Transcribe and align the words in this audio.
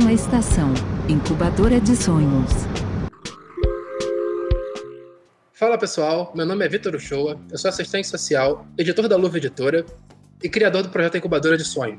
Próxima 0.00 0.12
estação: 0.12 0.74
Incubadora 1.08 1.78
de 1.78 1.94
Sonhos. 1.94 2.50
Fala 5.52 5.76
pessoal, 5.76 6.32
meu 6.34 6.46
nome 6.46 6.64
é 6.64 6.68
Vitor 6.68 6.94
Uchoa, 6.94 7.38
eu 7.50 7.58
sou 7.58 7.68
assistente 7.68 8.08
social, 8.08 8.66
editor 8.78 9.06
da 9.08 9.16
Luva 9.16 9.36
Editora 9.36 9.84
e 10.42 10.48
criador 10.48 10.84
do 10.84 10.88
projeto 10.88 11.18
Incubadora 11.18 11.58
de 11.58 11.64
Sonhos. 11.64 11.98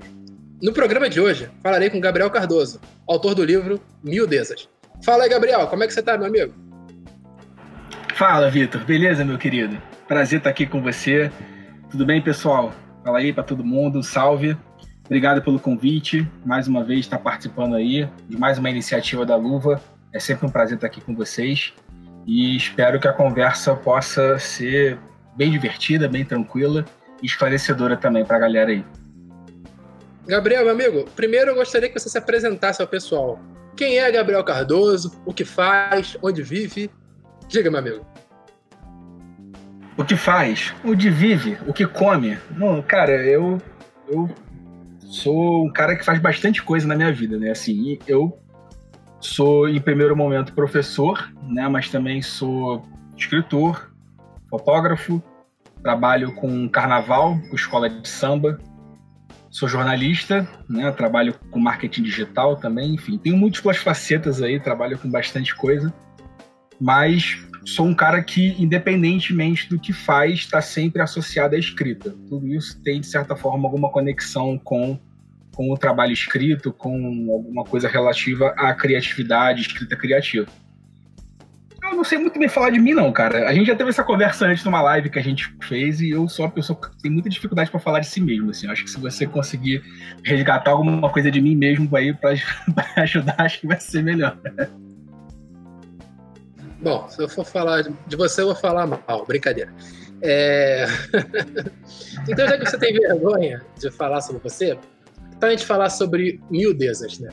No 0.63 0.73
programa 0.73 1.07
de 1.09 1.21
hoje, 1.21 1.47
falarei 1.61 1.91
com 1.91 1.99
Gabriel 1.99 2.31
Cardoso, 2.31 2.81
autor 3.07 3.35
do 3.35 3.45
livro 3.45 3.79
Miudezas. 4.03 4.67
Fala 5.05 5.25
aí, 5.25 5.29
Gabriel, 5.29 5.67
como 5.67 5.83
é 5.83 5.87
que 5.87 5.93
você 5.93 6.01
tá, 6.01 6.17
meu 6.17 6.25
amigo? 6.25 6.53
Fala, 8.15 8.49
Vitor, 8.49 8.83
beleza, 8.83 9.23
meu 9.23 9.37
querido? 9.37 9.79
Prazer 10.07 10.39
estar 10.39 10.49
aqui 10.49 10.65
com 10.65 10.81
você. 10.81 11.31
Tudo 11.91 12.03
bem, 12.03 12.19
pessoal? 12.19 12.73
Fala 13.03 13.19
aí 13.19 13.31
para 13.31 13.43
todo 13.43 13.63
mundo, 13.63 14.01
salve. 14.01 14.57
Obrigado 15.11 15.41
pelo 15.41 15.59
convite, 15.59 16.25
mais 16.45 16.69
uma 16.69 16.85
vez 16.85 17.01
estar 17.01 17.17
participando 17.17 17.75
aí 17.75 18.07
de 18.29 18.37
mais 18.37 18.57
uma 18.57 18.69
iniciativa 18.69 19.25
da 19.25 19.35
Luva. 19.35 19.81
É 20.13 20.21
sempre 20.21 20.47
um 20.47 20.49
prazer 20.49 20.75
estar 20.75 20.87
aqui 20.87 21.01
com 21.01 21.13
vocês 21.13 21.73
e 22.25 22.55
espero 22.55 22.97
que 22.97 23.09
a 23.09 23.11
conversa 23.11 23.75
possa 23.75 24.39
ser 24.39 24.97
bem 25.35 25.51
divertida, 25.51 26.07
bem 26.07 26.23
tranquila 26.23 26.85
e 27.21 27.25
esclarecedora 27.25 27.97
também 27.97 28.23
para 28.23 28.37
a 28.37 28.39
galera 28.39 28.71
aí. 28.71 28.85
Gabriel, 30.25 30.63
meu 30.63 30.71
amigo, 30.71 31.03
primeiro 31.13 31.51
eu 31.51 31.55
gostaria 31.55 31.89
que 31.89 31.99
você 31.99 32.07
se 32.07 32.17
apresentasse 32.17 32.81
ao 32.81 32.87
pessoal. 32.87 33.37
Quem 33.75 33.97
é 33.97 34.09
Gabriel 34.09 34.45
Cardoso? 34.45 35.21
O 35.25 35.33
que 35.33 35.43
faz? 35.43 36.15
Onde 36.23 36.41
vive? 36.41 36.89
Diga, 37.49 37.69
meu 37.69 37.81
amigo. 37.81 38.07
O 39.97 40.05
que 40.05 40.15
faz? 40.15 40.73
Onde 40.85 41.09
vive? 41.09 41.57
O 41.67 41.73
que 41.73 41.85
come? 41.85 42.37
Não, 42.55 42.81
cara, 42.81 43.11
eu, 43.11 43.61
eu 44.07 44.29
sou 45.11 45.65
um 45.65 45.69
cara 45.71 45.95
que 45.95 46.05
faz 46.05 46.19
bastante 46.19 46.63
coisa 46.63 46.87
na 46.87 46.95
minha 46.95 47.11
vida, 47.11 47.37
né? 47.37 47.51
Assim, 47.51 47.99
eu 48.07 48.39
sou, 49.19 49.67
em 49.67 49.79
primeiro 49.79 50.15
momento, 50.15 50.53
professor, 50.53 51.31
né? 51.43 51.67
Mas 51.67 51.89
também 51.89 52.21
sou 52.21 52.85
escritor, 53.17 53.91
fotógrafo, 54.49 55.21
trabalho 55.83 56.33
com 56.35 56.67
carnaval, 56.69 57.37
com 57.49 57.55
escola 57.55 57.89
de 57.89 58.07
samba, 58.07 58.57
sou 59.49 59.67
jornalista, 59.67 60.47
né? 60.69 60.89
Trabalho 60.91 61.35
com 61.51 61.59
marketing 61.59 62.03
digital 62.03 62.55
também, 62.55 62.93
enfim, 62.93 63.17
tenho 63.17 63.35
múltiplas 63.35 63.77
facetas 63.77 64.41
aí, 64.41 64.61
trabalho 64.61 64.97
com 64.97 65.11
bastante 65.11 65.53
coisa, 65.53 65.93
mas 66.79 67.45
sou 67.65 67.85
um 67.85 67.93
cara 67.93 68.21
que, 68.23 68.55
independentemente 68.61 69.69
do 69.69 69.79
que 69.79 69.93
faz, 69.93 70.39
está 70.39 70.61
sempre 70.61 71.01
associado 71.01 71.55
à 71.55 71.59
escrita. 71.59 72.13
Tudo 72.27 72.47
isso 72.47 72.79
tem, 72.81 73.01
de 73.01 73.07
certa 73.07 73.35
forma, 73.35 73.67
alguma 73.67 73.89
conexão 73.89 74.57
com, 74.57 74.99
com 75.53 75.71
o 75.71 75.77
trabalho 75.77 76.11
escrito, 76.11 76.71
com 76.73 76.93
alguma 77.31 77.63
coisa 77.63 77.87
relativa 77.87 78.53
à 78.57 78.73
criatividade, 78.73 79.61
escrita 79.61 79.95
criativa. 79.95 80.47
Eu 81.83 81.97
não 81.97 82.03
sei 82.03 82.17
muito 82.17 82.37
bem 82.37 82.47
falar 82.47 82.69
de 82.69 82.79
mim, 82.79 82.93
não, 82.93 83.11
cara. 83.11 83.49
A 83.49 83.53
gente 83.53 83.67
já 83.67 83.75
teve 83.75 83.89
essa 83.89 84.03
conversa 84.03 84.45
antes 84.45 84.63
numa 84.63 84.81
live 84.81 85.09
que 85.09 85.17
a 85.17 85.21
gente 85.21 85.53
fez 85.63 85.99
e 85.99 86.11
eu 86.11 86.29
sou 86.29 86.45
uma 86.45 86.51
pessoa 86.51 86.79
que 86.79 87.01
tem 87.01 87.11
muita 87.11 87.27
dificuldade 87.27 87.71
para 87.71 87.79
falar 87.79 87.99
de 87.99 88.07
si 88.07 88.21
mesmo. 88.21 88.51
Assim. 88.51 88.67
acho 88.67 88.83
que 88.83 88.89
se 88.89 88.99
você 88.99 89.25
conseguir 89.25 89.83
resgatar 90.23 90.71
alguma 90.71 91.09
coisa 91.09 91.31
de 91.31 91.41
mim 91.41 91.55
mesmo 91.55 91.93
aí 91.95 92.13
para 92.13 92.35
ajudar, 93.01 93.35
acho 93.39 93.61
que 93.61 93.67
vai 93.67 93.79
ser 93.79 94.03
melhor. 94.03 94.37
Bom, 96.81 97.07
se 97.09 97.21
eu 97.21 97.29
for 97.29 97.45
falar 97.45 97.83
de 97.83 98.15
você, 98.15 98.41
eu 98.41 98.47
vou 98.47 98.55
falar 98.55 98.87
mal, 98.87 99.25
brincadeira. 99.25 99.71
É... 100.21 100.85
então, 102.27 102.47
já 102.47 102.57
que 102.57 102.69
você 102.69 102.77
tem 102.77 102.93
vergonha 102.93 103.61
de 103.79 103.91
falar 103.91 104.21
sobre 104.21 104.41
você, 104.41 104.77
então 105.35 105.49
a 105.49 105.51
gente 105.51 105.65
falar 105.65 105.89
sobre 105.89 106.39
Miudezas, 106.49 107.19
né? 107.19 107.29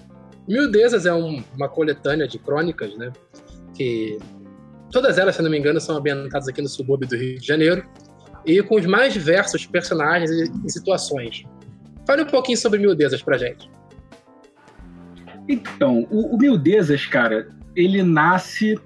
Miudezas 0.47 1.07
é 1.07 1.13
um, 1.13 1.43
uma 1.55 1.69
coletânea 1.69 2.29
de 2.29 2.39
crônicas, 2.39 2.97
né? 2.97 3.11
Que 3.75 4.19
todas 4.91 5.19
elas, 5.19 5.37
se 5.37 5.43
não 5.43 5.51
me 5.51 5.59
engano, 5.59 5.81
são 5.81 5.97
ambientadas 5.97 6.49
aqui 6.49 6.61
no 6.61 6.69
subúrbio 6.69 7.09
do 7.09 7.17
Rio 7.17 7.39
de 7.39 7.47
Janeiro 7.47 7.87
e 8.47 8.63
com 8.63 8.77
os 8.77 8.87
mais 8.87 9.13
diversos 9.13 9.67
personagens 9.67 10.31
e 10.31 10.71
situações. 10.71 11.45
Fale 12.07 12.23
um 12.23 12.27
pouquinho 12.27 12.57
sobre 12.57 12.79
Miudezas 12.79 13.23
pra 13.23 13.37
gente. 13.37 13.71
Então, 15.49 16.07
o, 16.11 16.35
o 16.35 16.39
Miudezas, 16.39 17.05
cara, 17.07 17.49
ele 17.77 18.03
nasce 18.03 18.79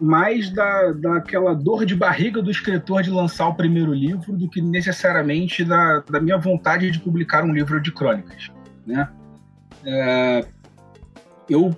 mais 0.00 0.50
da, 0.50 0.92
daquela 0.92 1.54
dor 1.54 1.84
de 1.84 1.94
barriga 1.94 2.40
do 2.40 2.50
escritor 2.50 3.02
de 3.02 3.10
lançar 3.10 3.48
o 3.48 3.54
primeiro 3.54 3.92
livro 3.92 4.36
do 4.36 4.48
que 4.48 4.60
necessariamente 4.60 5.64
da, 5.64 6.00
da 6.00 6.20
minha 6.20 6.38
vontade 6.38 6.90
de 6.90 7.00
publicar 7.00 7.44
um 7.44 7.52
livro 7.52 7.80
de 7.80 7.90
crônicas. 7.90 8.50
Né? 8.86 9.08
É, 9.84 10.44
eu 11.48 11.76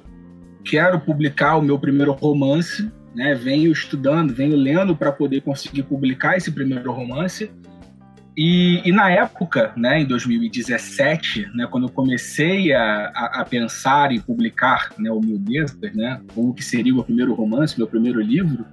quero 0.64 1.00
publicar 1.00 1.56
o 1.56 1.62
meu 1.62 1.78
primeiro 1.78 2.12
romance, 2.12 2.90
né? 3.14 3.34
venho 3.34 3.72
estudando, 3.72 4.34
venho 4.34 4.56
lendo 4.56 4.94
para 4.94 5.10
poder 5.10 5.40
conseguir 5.40 5.84
publicar 5.84 6.36
esse 6.36 6.50
primeiro 6.50 6.92
romance 6.92 7.50
e, 8.42 8.80
e, 8.88 8.90
na 8.90 9.10
época, 9.10 9.70
né, 9.76 10.00
em 10.00 10.06
2017, 10.06 11.50
né, 11.54 11.66
quando 11.70 11.88
eu 11.88 11.92
comecei 11.92 12.72
a, 12.72 13.08
a, 13.34 13.44
pensar 13.44 14.12
em 14.12 14.18
publicar 14.18 14.94
né, 14.98 15.10
o 15.10 15.20
Mildezas, 15.20 15.94
né, 15.94 16.18
o 16.34 16.54
que 16.54 16.64
seria 16.64 16.90
o 16.90 16.96
meu 16.96 17.04
primeiro 17.04 17.34
romance, 17.34 17.76
meu 17.76 17.86
primeiro 17.86 18.18
livro, 18.18 18.64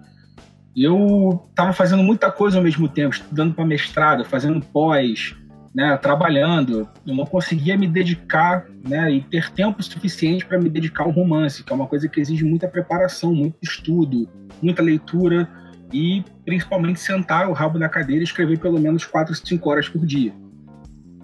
eu 0.73 1.43
estava 1.49 1.73
fazendo 1.73 2.01
muita 2.01 2.31
coisa 2.31 2.59
ao 2.59 2.63
mesmo 2.63 2.87
tempo, 2.87 3.13
estudando 3.15 3.53
para 3.53 3.65
mestrado, 3.65 4.23
fazendo 4.23 4.61
pós, 4.67 5.35
né, 5.75 5.97
trabalhando. 5.97 6.87
Eu 7.05 7.13
não 7.13 7.25
conseguia 7.25 7.77
me 7.77 7.89
dedicar 7.89 8.67
né, 8.87 9.11
e 9.11 9.21
ter 9.21 9.51
tempo 9.51 9.83
suficiente 9.83 10.45
para 10.45 10.57
me 10.57 10.69
dedicar 10.69 11.03
ao 11.03 11.11
romance, 11.11 11.61
que 11.61 11.73
é 11.73 11.75
uma 11.75 11.87
coisa 11.87 12.07
que 12.07 12.21
exige 12.21 12.45
muita 12.45 12.69
preparação, 12.69 13.35
muito 13.35 13.57
estudo, 13.61 14.29
muita 14.61 14.81
leitura 14.81 15.66
e 15.91 16.23
principalmente 16.45 16.99
sentar 16.99 17.49
o 17.49 17.53
rabo 17.53 17.79
na 17.79 17.89
cadeira 17.89 18.21
e 18.21 18.23
escrever 18.23 18.59
pelo 18.59 18.79
menos 18.79 19.05
4, 19.05 19.33
5 19.35 19.69
horas 19.69 19.87
por 19.87 20.05
dia. 20.05 20.33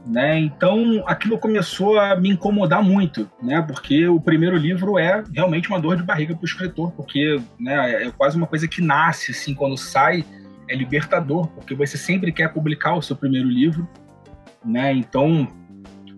Né? 0.06 0.38
Então 0.40 1.02
aquilo 1.08 1.38
começou 1.38 1.98
a 1.98 2.16
me 2.16 2.30
incomodar 2.30 2.84
muito, 2.84 3.30
né? 3.42 3.62
Porque 3.62 4.06
o 4.06 4.20
primeiro 4.20 4.58
livro 4.58 5.00
é 5.00 5.24
realmente 5.34 5.70
uma 5.70 5.80
dor 5.80 5.96
de 5.96 6.04
barriga 6.04 6.36
para 6.36 6.42
o 6.42 6.46
escritor, 6.46 6.92
porque 6.92 7.40
né, 7.58 8.04
é 8.04 8.12
quase 8.12 8.36
uma 8.36 8.46
coisa 8.46 8.68
que 8.68 8.82
nasce 8.82 9.32
assim 9.32 9.54
quando 9.54 9.78
sai, 9.78 10.26
é 10.68 10.76
libertador, 10.76 11.48
porque 11.48 11.74
você 11.74 11.98
sempre 11.98 12.34
quer 12.34 12.52
publicar 12.52 12.96
o 12.96 13.02
seu 13.02 13.16
primeiro 13.16 13.48
livro, 13.48 13.88
né? 14.66 14.92
Então, 14.92 15.48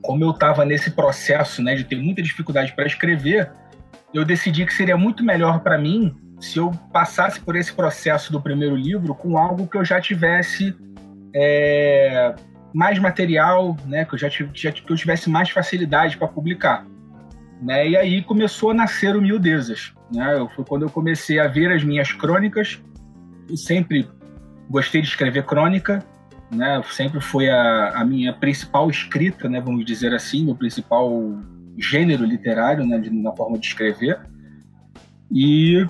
como 0.02 0.24
eu 0.24 0.32
estava 0.32 0.66
nesse 0.66 0.90
processo, 0.90 1.62
né, 1.62 1.76
de 1.76 1.84
ter 1.84 1.98
muita 1.98 2.24
dificuldade 2.24 2.74
para 2.74 2.88
escrever, 2.88 3.52
eu 4.12 4.26
decidi 4.26 4.66
que 4.66 4.74
seria 4.74 4.98
muito 4.98 5.24
melhor 5.24 5.60
para 5.60 5.78
mim 5.78 6.16
se 6.40 6.60
eu 6.60 6.72
passasse 6.92 7.40
por 7.40 7.56
esse 7.56 7.74
processo 7.74 8.32
do 8.32 8.42
primeiro 8.42 8.76
livro 8.76 9.16
com 9.16 9.38
algo 9.38 9.68
que 9.68 9.78
eu 9.78 9.86
já 9.86 10.00
tivesse 10.02 10.76
é, 11.34 12.36
mais 12.74 13.00
material, 13.00 13.76
né, 13.86 14.06
que 14.06 14.16
eu 14.16 14.20
já, 14.20 14.30
que 14.30 14.92
eu 14.92 14.96
tivesse 14.96 15.30
mais 15.30 15.50
facilidade 15.50 16.18
para 16.18 16.28
publicar. 16.28 16.86
Né? 17.62 17.90
E 17.90 17.98
aí 17.98 18.22
começou 18.22 18.72
a 18.72 18.74
nascer 18.74 19.16
o 19.16 19.22
Miudezas. 19.22 19.94
Né? 20.14 20.48
Foi 20.56 20.66
quando 20.66 20.84
eu 20.84 20.90
comecei 20.90 21.40
a 21.40 21.48
ver 21.48 21.72
as 21.72 21.84
minhas 21.84 22.12
crônicas. 22.12 22.82
Eu 23.50 23.58
sempre 23.58 24.08
gostei 24.70 25.02
de 25.02 25.08
escrever 25.08 25.44
crônica, 25.44 26.04
né? 26.52 26.82
Sempre 26.92 27.22
foi 27.22 27.50
a, 27.50 27.90
a 27.90 28.06
minha 28.06 28.34
principal 28.34 28.90
escrita, 28.90 29.48
né? 29.48 29.62
Vamos 29.62 29.86
dizer 29.86 30.14
assim, 30.14 30.44
meu 30.44 30.56
principal 30.56 31.12
gênero 31.78 32.26
literário, 32.26 32.86
né? 32.86 32.98
De, 32.98 33.10
na 33.10 33.32
forma 33.34 33.58
de 33.58 33.68
escrever. 33.68 34.20
E 35.32 35.86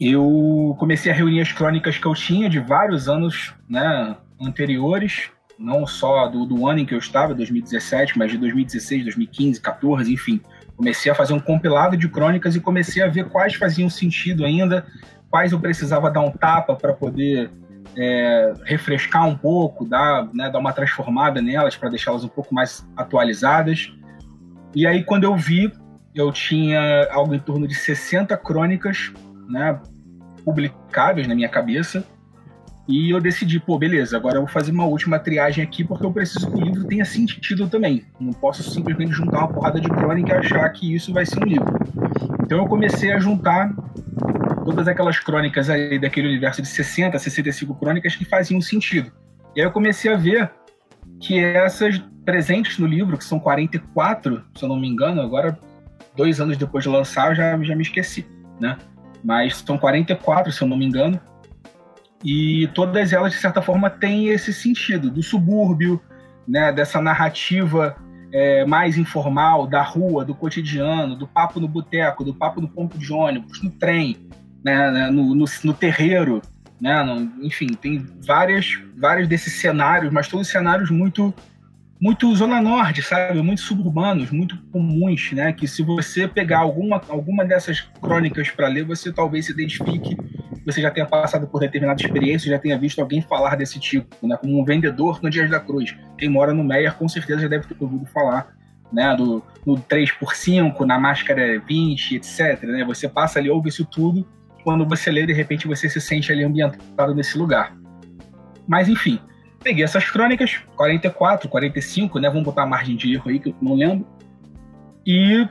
eu 0.00 0.76
comecei 0.78 1.10
a 1.10 1.14
reunir 1.14 1.40
as 1.40 1.52
crônicas 1.52 1.98
que 1.98 2.06
eu 2.06 2.14
tinha 2.14 2.48
de 2.48 2.60
vários 2.60 3.08
anos 3.08 3.54
né, 3.68 4.16
anteriores, 4.40 5.30
não 5.58 5.86
só 5.86 6.28
do, 6.28 6.46
do 6.46 6.68
ano 6.68 6.78
em 6.78 6.86
que 6.86 6.94
eu 6.94 6.98
estava, 6.98 7.34
2017, 7.34 8.16
mas 8.16 8.30
de 8.30 8.38
2016, 8.38 9.04
2015, 9.04 9.60
14, 9.60 10.12
enfim. 10.12 10.40
Comecei 10.76 11.10
a 11.10 11.14
fazer 11.14 11.32
um 11.32 11.40
compilado 11.40 11.96
de 11.96 12.08
crônicas 12.08 12.54
e 12.54 12.60
comecei 12.60 13.02
a 13.02 13.08
ver 13.08 13.28
quais 13.28 13.54
faziam 13.54 13.90
sentido 13.90 14.44
ainda, 14.44 14.86
quais 15.28 15.50
eu 15.50 15.58
precisava 15.58 16.08
dar 16.10 16.20
um 16.20 16.30
tapa 16.30 16.76
para 16.76 16.92
poder 16.92 17.50
é, 17.96 18.54
refrescar 18.64 19.26
um 19.26 19.36
pouco, 19.36 19.84
dar, 19.84 20.28
né, 20.32 20.48
dar 20.48 20.60
uma 20.60 20.72
transformada 20.72 21.42
nelas 21.42 21.76
para 21.76 21.88
deixá-las 21.88 22.22
um 22.22 22.28
pouco 22.28 22.54
mais 22.54 22.86
atualizadas. 22.96 23.92
E 24.72 24.86
aí, 24.86 25.02
quando 25.02 25.24
eu 25.24 25.34
vi, 25.34 25.72
eu 26.14 26.30
tinha 26.30 27.08
algo 27.10 27.34
em 27.34 27.40
torno 27.40 27.66
de 27.66 27.74
60 27.74 28.36
crônicas 28.36 29.12
né, 29.48 29.80
publicáveis 30.44 31.26
na 31.26 31.34
minha 31.34 31.48
cabeça. 31.48 32.04
E 32.88 33.10
eu 33.10 33.20
decidi, 33.20 33.60
pô, 33.60 33.78
beleza, 33.78 34.16
agora 34.16 34.36
eu 34.36 34.42
vou 34.42 34.48
fazer 34.48 34.70
uma 34.72 34.86
última 34.86 35.18
triagem 35.18 35.62
aqui 35.62 35.84
porque 35.84 36.06
eu 36.06 36.12
preciso 36.12 36.50
que 36.50 36.56
o 36.56 36.64
livro 36.64 36.86
tenha 36.86 37.04
sentido 37.04 37.68
também. 37.68 38.06
Não 38.18 38.32
posso 38.32 38.62
simplesmente 38.62 39.12
juntar 39.12 39.40
uma 39.40 39.48
porrada 39.48 39.78
de 39.78 39.88
crônica 39.88 40.32
e 40.32 40.38
achar 40.38 40.66
que 40.70 40.94
isso 40.94 41.12
vai 41.12 41.26
ser 41.26 41.38
um 41.38 41.46
livro. 41.46 41.66
Então 42.42 42.58
eu 42.58 42.66
comecei 42.66 43.12
a 43.12 43.18
juntar 43.18 43.74
todas 44.64 44.88
aquelas 44.88 45.18
crônicas 45.18 45.68
aí 45.68 45.98
daquele 45.98 46.28
universo 46.28 46.62
de 46.62 46.68
60, 46.68 47.18
65 47.18 47.74
crônicas 47.74 48.16
que 48.16 48.24
faziam 48.24 48.58
sentido. 48.60 49.12
E 49.54 49.60
aí 49.60 49.66
eu 49.66 49.70
comecei 49.70 50.10
a 50.10 50.16
ver 50.16 50.50
que 51.20 51.38
essas 51.38 51.98
presentes 52.24 52.78
no 52.78 52.86
livro, 52.86 53.18
que 53.18 53.24
são 53.24 53.38
44, 53.38 54.44
se 54.54 54.62
eu 54.62 54.68
não 54.68 54.78
me 54.78 54.88
engano, 54.88 55.20
agora 55.20 55.58
dois 56.16 56.40
anos 56.40 56.56
depois 56.56 56.84
de 56.84 56.90
lançar, 56.90 57.30
eu 57.30 57.34
já, 57.34 57.62
já 57.62 57.76
me 57.76 57.82
esqueci, 57.82 58.26
né? 58.60 58.76
Mas 59.22 59.56
são 59.56 59.76
44, 59.76 60.52
se 60.52 60.62
eu 60.62 60.68
não 60.68 60.76
me 60.76 60.86
engano, 60.86 61.20
e 62.24 62.68
todas 62.74 63.12
elas, 63.12 63.32
de 63.32 63.38
certa 63.38 63.62
forma, 63.62 63.88
têm 63.88 64.28
esse 64.28 64.52
sentido 64.52 65.10
do 65.10 65.22
subúrbio, 65.22 66.00
né, 66.46 66.72
dessa 66.72 67.00
narrativa 67.00 67.96
é, 68.32 68.64
mais 68.64 68.96
informal, 68.96 69.66
da 69.66 69.82
rua, 69.82 70.24
do 70.24 70.34
cotidiano, 70.34 71.14
do 71.14 71.26
papo 71.26 71.60
no 71.60 71.68
boteco, 71.68 72.24
do 72.24 72.34
papo 72.34 72.60
no 72.60 72.68
ponto 72.68 72.98
de 72.98 73.12
ônibus, 73.12 73.62
no 73.62 73.70
trem, 73.70 74.16
né, 74.64 74.90
né 74.90 75.10
no, 75.10 75.34
no, 75.34 75.44
no 75.64 75.74
terreiro, 75.74 76.42
né, 76.80 77.02
no, 77.02 77.44
enfim, 77.44 77.68
tem 77.68 78.06
várias, 78.26 78.78
vários 78.96 79.28
desses 79.28 79.54
cenários, 79.54 80.12
mas 80.12 80.28
todos 80.28 80.48
cenários 80.48 80.90
muito 80.90 81.32
muito 82.00 82.34
zona 82.34 82.60
norte, 82.60 83.02
sabe? 83.02 83.42
Muito 83.42 83.60
suburbanos, 83.60 84.30
muito 84.30 84.56
comuns, 84.72 85.32
né? 85.32 85.52
Que 85.52 85.66
se 85.66 85.82
você 85.82 86.28
pegar 86.28 86.60
alguma, 86.60 87.00
alguma 87.08 87.44
dessas 87.44 87.80
crônicas 88.00 88.50
para 88.50 88.68
ler, 88.68 88.84
você 88.84 89.12
talvez 89.12 89.46
se 89.46 89.52
identifique, 89.52 90.16
você 90.64 90.80
já 90.80 90.90
tenha 90.90 91.06
passado 91.06 91.46
por 91.48 91.60
determinada 91.60 92.00
experiência, 92.00 92.50
já 92.50 92.58
tenha 92.58 92.78
visto 92.78 93.00
alguém 93.00 93.20
falar 93.20 93.56
desse 93.56 93.80
tipo, 93.80 94.26
né? 94.26 94.36
Como 94.36 94.60
um 94.60 94.64
vendedor 94.64 95.20
no 95.22 95.28
Dias 95.28 95.50
da 95.50 95.58
Cruz. 95.58 95.96
Quem 96.16 96.28
mora 96.28 96.54
no 96.54 96.62
Meyer 96.62 96.94
com 96.94 97.08
certeza 97.08 97.42
já 97.42 97.48
deve 97.48 97.66
ter 97.66 97.76
ouvido 97.80 98.06
falar, 98.06 98.54
né? 98.92 99.16
Do, 99.16 99.42
no 99.66 99.78
3 99.80 100.12
por 100.12 100.34
5 100.34 100.86
na 100.86 100.98
máscara 100.98 101.60
20, 101.66 102.16
etc. 102.16 102.62
Né? 102.62 102.84
Você 102.84 103.08
passa 103.08 103.40
ali, 103.40 103.50
ouve 103.50 103.70
isso 103.70 103.84
tudo, 103.84 104.26
quando 104.62 104.86
você 104.86 105.10
lê, 105.10 105.26
de 105.26 105.32
repente 105.32 105.66
você 105.66 105.88
se 105.88 106.00
sente 106.00 106.30
ali 106.30 106.44
ambientado 106.44 107.12
nesse 107.14 107.36
lugar. 107.36 107.76
Mas 108.68 108.88
enfim, 108.88 109.18
Peguei 109.62 109.84
essas 109.84 110.08
crônicas, 110.08 110.58
44, 110.76 111.48
45, 111.48 112.18
né? 112.18 112.28
Vamos 112.28 112.44
botar 112.44 112.62
a 112.62 112.66
margem 112.66 112.96
de 112.96 113.12
erro 113.14 113.28
aí, 113.28 113.38
que 113.38 113.50
eu 113.50 113.54
não 113.60 113.74
lembro. 113.74 114.06
E 115.06 115.46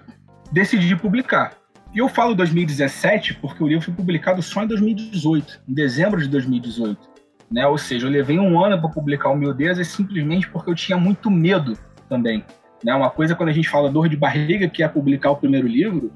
decidi 0.51 0.95
publicar. 0.95 1.53
E 1.93 1.99
eu 1.99 2.07
falo 2.07 2.35
2017 2.35 3.35
porque 3.35 3.63
o 3.63 3.67
livro 3.67 3.85
foi 3.85 3.93
publicado 3.93 4.41
só 4.41 4.63
em 4.63 4.67
2018, 4.67 5.61
em 5.67 5.73
dezembro 5.73 6.21
de 6.21 6.27
2018. 6.27 7.17
Né? 7.51 7.65
Ou 7.65 7.77
seja, 7.77 8.07
eu 8.07 8.11
levei 8.11 8.37
um 8.37 8.63
ano 8.63 8.79
para 8.79 8.89
publicar 8.89 9.29
o 9.29 9.35
Meu 9.35 9.53
Deus, 9.53 9.79
é 9.79 9.83
simplesmente 9.83 10.49
porque 10.49 10.69
eu 10.69 10.75
tinha 10.75 10.97
muito 10.97 11.31
medo 11.31 11.77
também. 12.09 12.43
Né? 12.83 12.93
Uma 12.93 13.09
coisa 13.09 13.35
quando 13.35 13.49
a 13.49 13.53
gente 13.53 13.69
fala 13.69 13.89
dor 13.89 14.09
de 14.09 14.15
barriga, 14.15 14.69
que 14.69 14.83
é 14.83 14.87
publicar 14.87 15.31
o 15.31 15.37
primeiro 15.37 15.67
livro, 15.67 16.11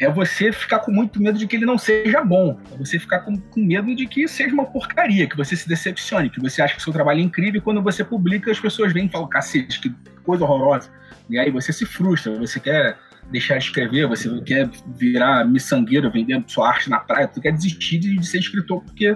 é 0.00 0.10
você 0.10 0.50
ficar 0.50 0.78
com 0.78 0.90
muito 0.90 1.22
medo 1.22 1.38
de 1.38 1.46
que 1.46 1.54
ele 1.54 1.66
não 1.66 1.76
seja 1.76 2.24
bom. 2.24 2.58
É 2.72 2.76
você 2.78 2.98
ficar 2.98 3.20
com, 3.20 3.36
com, 3.36 3.60
medo 3.60 3.94
de 3.94 4.06
que 4.06 4.26
seja 4.26 4.54
uma 4.54 4.64
porcaria, 4.64 5.28
que 5.28 5.36
você 5.36 5.54
se 5.54 5.68
decepcione, 5.68 6.30
que 6.30 6.40
você 6.40 6.62
acha 6.62 6.74
que 6.74 6.82
seu 6.82 6.90
trabalho 6.92 7.20
é 7.20 7.22
incrível 7.22 7.58
e 7.58 7.60
quando 7.60 7.82
você 7.82 8.02
publica 8.02 8.50
as 8.50 8.58
pessoas 8.58 8.94
vêm 8.94 9.06
e 9.06 9.08
falam, 9.10 9.28
cacete, 9.28 9.78
que 9.78 9.94
coisa 10.24 10.42
horrorosa. 10.42 10.90
E 11.28 11.38
aí 11.38 11.50
você 11.50 11.70
se 11.70 11.84
frustra, 11.84 12.34
você 12.38 12.58
quer 12.58 12.96
deixar 13.30 13.58
de 13.58 13.64
escrever, 13.64 14.06
você 14.06 14.40
quer 14.40 14.70
virar 14.96 15.44
miçangueiro, 15.44 16.10
vender 16.10 16.42
sua 16.46 16.70
arte 16.70 16.88
na 16.88 16.98
praia, 16.98 17.28
você 17.30 17.40
quer 17.42 17.52
desistir 17.52 17.98
de, 17.98 18.16
de 18.16 18.26
ser 18.26 18.38
escritor 18.38 18.82
porque, 18.82 19.14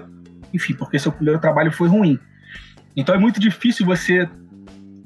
enfim, 0.53 0.75
porque 0.75 0.99
seu 0.99 1.11
primeiro 1.11 1.39
trabalho 1.39 1.71
foi 1.71 1.89
ruim. 1.89 2.19
Então 2.95 3.15
é 3.15 3.17
muito 3.17 3.39
difícil 3.39 3.87
você 3.87 4.29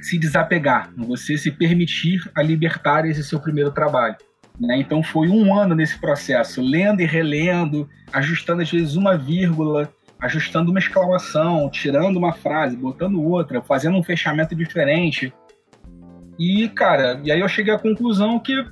se 0.02 0.20
desapegar, 0.20 0.92
você 0.98 1.38
se 1.38 1.52
permitir 1.52 2.30
a 2.36 2.44
libertar 2.44 3.06
esse 3.06 3.24
seu 3.24 3.40
primeiro 3.40 3.72
trabalho. 3.72 4.18
Né? 4.60 4.78
Então 4.80 5.02
foi 5.02 5.30
um 5.30 5.58
ano 5.58 5.74
nesse 5.74 5.98
processo, 5.98 6.62
lendo 6.62 7.02
e 7.02 7.06
relendo, 7.06 7.90
ajustando 8.12 8.62
às 8.62 8.70
vezes 8.70 8.96
uma 8.96 9.18
vírgula, 9.18 9.92
ajustando 10.20 10.70
uma 10.70 10.80
exclamação, 10.80 11.70
tirando 11.70 12.18
uma 12.18 12.34
frase, 12.34 12.76
botando 12.76 13.24
outra, 13.24 13.62
fazendo 13.62 13.98
um 13.98 14.04
fechamento 14.04 14.54
diferente. 14.54 15.34
E, 16.38 16.68
cara, 16.70 17.20
e 17.24 17.32
aí 17.32 17.40
eu 17.40 17.48
cheguei 17.48 17.74
à 17.74 17.80
conclusão 17.80 18.40
que 18.40 18.66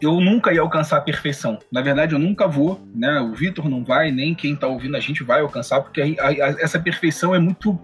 eu 0.00 0.20
nunca 0.20 0.52
ia 0.52 0.60
alcançar 0.60 0.98
a 0.98 1.00
perfeição. 1.00 1.58
Na 1.72 1.80
verdade, 1.80 2.14
eu 2.14 2.18
nunca 2.18 2.46
vou, 2.46 2.80
né? 2.94 3.20
O 3.20 3.32
Vitor 3.32 3.68
não 3.68 3.84
vai, 3.84 4.10
nem 4.10 4.34
quem 4.34 4.54
está 4.54 4.66
ouvindo 4.66 4.96
a 4.96 5.00
gente 5.00 5.22
vai 5.22 5.40
alcançar, 5.40 5.80
porque 5.80 6.16
a, 6.18 6.28
a, 6.28 6.32
essa 6.60 6.78
perfeição 6.78 7.34
é 7.34 7.38
muito 7.38 7.78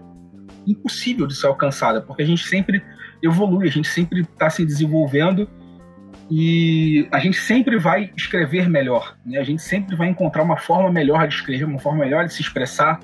impossível 0.67 1.25
de 1.25 1.35
ser 1.35 1.47
alcançada, 1.47 2.01
porque 2.01 2.21
a 2.21 2.25
gente 2.25 2.45
sempre 2.47 2.83
evolui, 3.21 3.67
a 3.67 3.71
gente 3.71 3.87
sempre 3.87 4.21
está 4.21 4.49
se 4.49 4.65
desenvolvendo 4.65 5.49
e 6.29 7.07
a 7.11 7.19
gente 7.19 7.37
sempre 7.37 7.77
vai 7.77 8.11
escrever 8.15 8.69
melhor, 8.69 9.15
né? 9.25 9.37
a 9.37 9.43
gente 9.43 9.61
sempre 9.61 9.95
vai 9.95 10.07
encontrar 10.07 10.43
uma 10.43 10.57
forma 10.57 10.91
melhor 10.91 11.27
de 11.27 11.35
escrever, 11.35 11.65
uma 11.65 11.79
forma 11.79 12.03
melhor 12.03 12.25
de 12.25 12.33
se 12.33 12.41
expressar, 12.41 12.99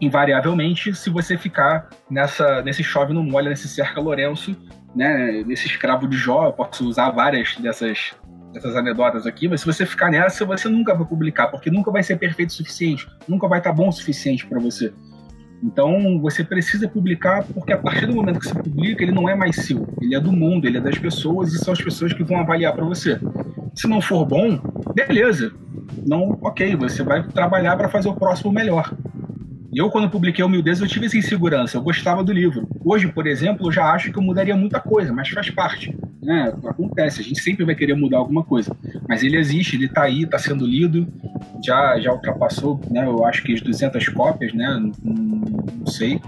invariavelmente, 0.00 0.94
se 0.94 1.10
você 1.10 1.36
ficar 1.36 1.88
nessa, 2.10 2.62
nesse 2.62 2.82
chove 2.82 3.12
no 3.12 3.22
molha, 3.22 3.50
nesse 3.50 3.68
cerca 3.68 4.00
Lourenço, 4.00 4.56
né? 4.94 5.42
nesse 5.46 5.66
escravo 5.66 6.08
de 6.08 6.16
Jó, 6.16 6.46
eu 6.46 6.52
posso 6.52 6.88
usar 6.88 7.10
várias 7.10 7.56
dessas, 7.56 8.12
dessas 8.52 8.74
anedotas 8.74 9.26
aqui, 9.26 9.46
mas 9.46 9.60
se 9.60 9.66
você 9.66 9.84
ficar 9.84 10.10
nessa, 10.10 10.44
você 10.44 10.68
nunca 10.68 10.94
vai 10.94 11.06
publicar, 11.06 11.48
porque 11.48 11.70
nunca 11.70 11.90
vai 11.90 12.02
ser 12.02 12.16
perfeito 12.16 12.50
o 12.50 12.54
suficiente, 12.54 13.06
nunca 13.28 13.46
vai 13.46 13.58
estar 13.58 13.72
bom 13.72 13.88
o 13.88 13.92
suficiente 13.92 14.46
para 14.46 14.58
você. 14.58 14.92
Então 15.62 16.18
você 16.20 16.42
precisa 16.42 16.88
publicar 16.88 17.44
porque 17.44 17.72
a 17.72 17.78
partir 17.78 18.06
do 18.06 18.14
momento 18.14 18.40
que 18.40 18.46
você 18.46 18.54
publica, 18.54 19.02
ele 19.02 19.12
não 19.12 19.28
é 19.28 19.34
mais 19.34 19.56
seu, 19.56 19.86
ele 20.00 20.14
é 20.14 20.20
do 20.20 20.32
mundo, 20.32 20.66
ele 20.66 20.78
é 20.78 20.80
das 20.80 20.98
pessoas 20.98 21.52
e 21.52 21.58
são 21.58 21.72
as 21.72 21.82
pessoas 21.82 22.12
que 22.12 22.24
vão 22.24 22.40
avaliar 22.40 22.72
para 22.72 22.84
você. 22.84 23.18
Se 23.74 23.86
não 23.86 24.00
for 24.00 24.24
bom, 24.24 24.58
beleza. 24.94 25.52
Não, 26.06 26.38
ok, 26.42 26.74
você 26.76 27.02
vai 27.02 27.22
trabalhar 27.22 27.76
para 27.76 27.88
fazer 27.88 28.08
o 28.08 28.14
próximo 28.14 28.52
melhor. 28.52 28.94
E 29.72 29.78
eu, 29.78 29.88
quando 29.88 30.10
publiquei 30.10 30.44
Humildez, 30.44 30.80
eu 30.80 30.88
tive 30.88 31.06
essa 31.06 31.16
insegurança, 31.16 31.76
eu 31.76 31.82
gostava 31.82 32.24
do 32.24 32.32
livro. 32.32 32.66
Hoje, 32.84 33.06
por 33.06 33.26
exemplo, 33.26 33.68
eu 33.68 33.72
já 33.72 33.92
acho 33.92 34.10
que 34.10 34.18
eu 34.18 34.22
mudaria 34.22 34.56
muita 34.56 34.80
coisa, 34.80 35.12
mas 35.12 35.28
faz 35.28 35.48
parte. 35.50 35.96
Né? 36.20 36.52
Acontece, 36.66 37.20
a 37.20 37.24
gente 37.24 37.40
sempre 37.40 37.64
vai 37.64 37.76
querer 37.76 37.94
mudar 37.94 38.18
alguma 38.18 38.42
coisa. 38.42 38.76
Mas 39.08 39.22
ele 39.22 39.36
existe, 39.36 39.76
ele 39.76 39.84
está 39.84 40.02
aí, 40.02 40.22
está 40.22 40.38
sendo 40.38 40.66
lido, 40.66 41.06
já, 41.64 42.00
já 42.00 42.12
ultrapassou, 42.12 42.80
né, 42.90 43.06
eu 43.06 43.24
acho 43.24 43.42
que 43.42 43.54
as 43.54 43.60
200 43.60 44.08
cópias, 44.08 44.52
né, 44.52 44.66
não 45.78 45.86
sei. 45.86 46.20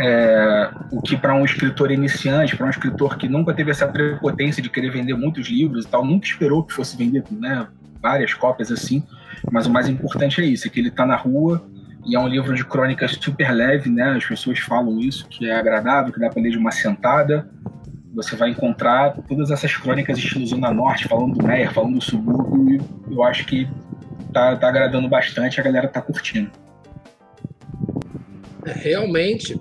É, 0.00 0.70
o 0.90 1.00
que 1.00 1.16
para 1.16 1.34
um 1.34 1.44
escritor 1.44 1.90
iniciante, 1.90 2.56
para 2.56 2.66
um 2.66 2.70
escritor 2.70 3.16
que 3.16 3.28
nunca 3.28 3.54
teve 3.54 3.70
essa 3.70 3.86
prepotência 3.86 4.62
de 4.62 4.68
querer 4.68 4.90
vender 4.90 5.14
muitos 5.14 5.48
livros 5.48 5.84
e 5.84 5.88
tal, 5.88 6.04
nunca 6.04 6.26
esperou 6.26 6.64
que 6.64 6.72
fosse 6.72 6.96
vender 6.96 7.22
né, 7.30 7.66
várias 8.02 8.34
cópias 8.34 8.72
assim, 8.72 9.04
mas 9.50 9.66
o 9.66 9.70
mais 9.70 9.88
importante 9.88 10.40
é 10.40 10.44
isso, 10.44 10.66
é 10.66 10.70
que 10.70 10.80
ele 10.80 10.88
está 10.88 11.06
na 11.06 11.16
rua, 11.16 11.64
e 12.06 12.14
é 12.14 12.18
um 12.18 12.28
livro 12.28 12.54
de 12.54 12.64
crônicas 12.64 13.12
super 13.12 13.50
leve, 13.50 13.88
né? 13.88 14.10
As 14.16 14.24
pessoas 14.24 14.58
falam 14.58 15.00
isso, 15.00 15.26
que 15.28 15.48
é 15.48 15.56
agradável, 15.56 16.12
que 16.12 16.20
dá 16.20 16.28
para 16.28 16.42
ler 16.42 16.50
de 16.50 16.58
uma 16.58 16.70
sentada. 16.70 17.48
Você 18.14 18.36
vai 18.36 18.50
encontrar 18.50 19.16
todas 19.26 19.50
essas 19.50 19.74
crônicas 19.74 20.18
estilo 20.18 20.46
Zona 20.46 20.70
Norte, 20.70 21.08
falando 21.08 21.38
do 21.38 21.46
Meyer, 21.46 21.72
falando 21.72 21.94
do 21.94 22.04
subúrbio, 22.04 22.80
e 23.08 23.14
eu 23.14 23.24
acho 23.24 23.46
que 23.46 23.66
tá, 24.32 24.54
tá 24.56 24.68
agradando 24.68 25.08
bastante, 25.08 25.58
a 25.58 25.64
galera 25.64 25.88
tá 25.88 26.02
curtindo. 26.02 26.50
Realmente, 28.66 29.60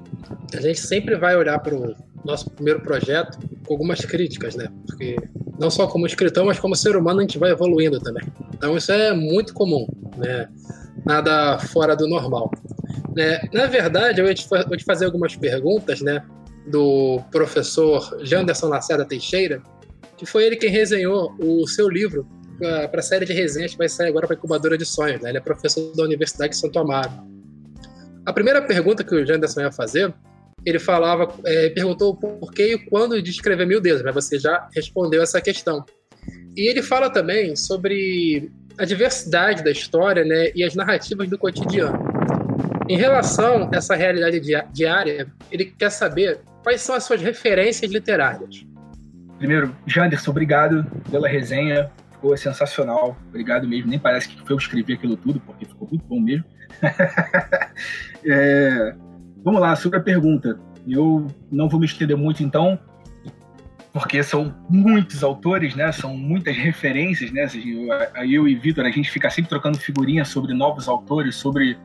a 0.55 0.61
gente 0.61 0.79
sempre 0.79 1.15
vai 1.15 1.35
olhar 1.35 1.59
para 1.59 1.75
o 1.75 1.95
nosso 2.23 2.49
primeiro 2.51 2.81
projeto 2.81 3.37
com 3.65 3.73
algumas 3.73 4.03
críticas, 4.05 4.55
né? 4.55 4.67
Porque 4.87 5.15
não 5.59 5.69
só 5.69 5.87
como 5.87 6.05
escritor, 6.05 6.45
mas 6.45 6.59
como 6.59 6.75
ser 6.75 6.95
humano 6.95 7.19
a 7.19 7.23
gente 7.23 7.37
vai 7.37 7.51
evoluindo 7.51 7.99
também. 7.99 8.23
Então 8.53 8.75
isso 8.77 8.91
é 8.91 9.13
muito 9.13 9.53
comum, 9.53 9.87
né? 10.17 10.47
nada 11.05 11.59
fora 11.59 11.95
do 11.95 12.07
normal. 12.07 12.51
Né? 13.15 13.41
Na 13.53 13.67
verdade, 13.67 14.21
eu 14.21 14.25
vou 14.25 14.77
te 14.77 14.83
fazer 14.83 15.05
algumas 15.05 15.35
perguntas 15.35 16.01
né, 16.01 16.23
do 16.67 17.21
professor 17.31 18.17
Janderson 18.23 18.67
Lacerda 18.67 19.05
Teixeira, 19.05 19.61
que 20.17 20.25
foi 20.25 20.45
ele 20.45 20.55
quem 20.55 20.69
resenhou 20.69 21.35
o 21.39 21.67
seu 21.67 21.89
livro 21.89 22.27
para 22.91 22.99
a 22.99 23.03
série 23.03 23.25
de 23.25 23.33
resenhas 23.33 23.71
que 23.71 23.77
vai 23.77 23.89
sair 23.89 24.09
agora 24.09 24.25
para 24.25 24.35
a 24.35 24.37
Incubadora 24.37 24.77
de 24.77 24.85
Sonhos. 24.85 25.21
Né? 25.21 25.29
Ele 25.29 25.37
é 25.37 25.41
professor 25.41 25.93
da 25.95 26.03
Universidade 26.03 26.51
de 26.51 26.57
Santo 26.57 26.79
Amaro. 26.79 27.11
A 28.25 28.31
primeira 28.31 28.61
pergunta 28.61 29.03
que 29.03 29.13
o 29.13 29.25
Janderson 29.25 29.61
ia 29.61 29.71
fazer, 29.71 30.13
ele 30.65 30.79
falava, 30.79 31.33
é, 31.45 31.69
perguntou 31.69 32.15
por 32.15 32.51
que 32.53 32.73
e 32.75 32.77
quando 32.77 33.21
de 33.21 33.31
escrever 33.31 33.67
Mil 33.67 33.81
Deus, 33.81 34.01
mas 34.01 34.13
você 34.13 34.39
já 34.39 34.67
respondeu 34.73 35.21
essa 35.21 35.41
questão. 35.41 35.85
E 36.55 36.69
ele 36.69 36.81
fala 36.81 37.09
também 37.09 37.55
sobre 37.55 38.49
a 38.77 38.85
diversidade 38.85 39.63
da 39.63 39.71
história 39.71 40.23
né, 40.23 40.51
e 40.55 40.63
as 40.63 40.73
narrativas 40.73 41.29
do 41.29 41.37
cotidiano. 41.37 41.99
Em 42.87 42.97
relação 42.97 43.69
a 43.71 43.77
essa 43.77 43.95
realidade 43.95 44.39
diária, 44.71 45.27
ele 45.51 45.65
quer 45.65 45.89
saber 45.89 46.39
quais 46.63 46.81
são 46.81 46.95
as 46.95 47.03
suas 47.03 47.21
referências 47.21 47.91
literárias. 47.91 48.65
Primeiro, 49.37 49.75
Janderson, 49.85 50.31
obrigado 50.31 50.85
pela 51.11 51.27
resenha, 51.27 51.91
ficou 52.23 52.37
sensacional, 52.37 53.17
obrigado 53.27 53.67
mesmo. 53.67 53.89
Nem 53.89 53.99
parece 53.99 54.29
que 54.29 54.39
foi 54.39 54.53
eu 54.53 54.57
escrever 54.57 54.93
aquilo 54.93 55.17
tudo, 55.17 55.41
porque 55.41 55.65
ficou 55.65 55.89
muito 55.89 56.05
bom 56.05 56.21
mesmo. 56.21 56.45
é, 58.25 58.95
vamos 59.43 59.59
lá, 59.59 59.75
sobre 59.75 59.99
a 59.99 60.01
pergunta. 60.01 60.57
Eu 60.87 61.27
não 61.51 61.67
vou 61.67 61.81
me 61.81 61.85
estender 61.85 62.15
muito, 62.15 62.41
então, 62.41 62.79
porque 63.91 64.23
são 64.23 64.55
muitos 64.69 65.21
autores, 65.21 65.75
né? 65.75 65.91
São 65.91 66.15
muitas 66.15 66.55
referências, 66.55 67.29
né? 67.31 67.45
Eu, 67.53 68.25
eu 68.25 68.47
e 68.47 68.55
Vitor, 68.55 68.85
a 68.85 68.91
gente 68.91 69.11
fica 69.11 69.29
sempre 69.29 69.49
trocando 69.49 69.77
figurinhas 69.77 70.29
sobre 70.29 70.53
novos 70.53 70.87
autores, 70.87 71.35
sobre, 71.35 71.77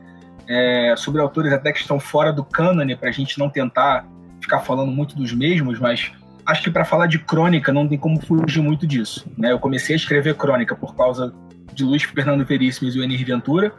é, 0.47 0.95
sobre 0.97 1.19
autores 1.19 1.51
até 1.51 1.73
que 1.73 1.81
estão 1.81 1.99
fora 1.99 2.31
do 2.31 2.45
cânone, 2.45 2.95
para 2.95 3.09
a 3.09 3.13
gente 3.13 3.37
não 3.37 3.49
tentar 3.49 4.07
ficar 4.39 4.61
falando 4.61 4.91
muito 4.91 5.17
dos 5.17 5.33
mesmos, 5.33 5.79
mas 5.79 6.13
acho 6.49 6.63
que 6.63 6.71
para 6.71 6.83
falar 6.83 7.07
de 7.07 7.19
crônica 7.19 7.71
não 7.71 7.87
tem 7.87 7.97
como 7.97 8.19
fugir 8.19 8.61
muito 8.61 8.85
disso. 8.85 9.25
Né? 9.37 9.51
Eu 9.51 9.59
comecei 9.59 9.95
a 9.95 9.97
escrever 9.97 10.35
crônica 10.35 10.75
por 10.75 10.95
causa 10.95 11.33
de 11.73 11.83
Luiz 11.83 12.03
Fernando 12.03 12.43
Veríssimo 12.45 12.89
e 12.89 12.99
o 12.99 13.03
Enir 13.03 13.23
Ventura. 13.25 13.71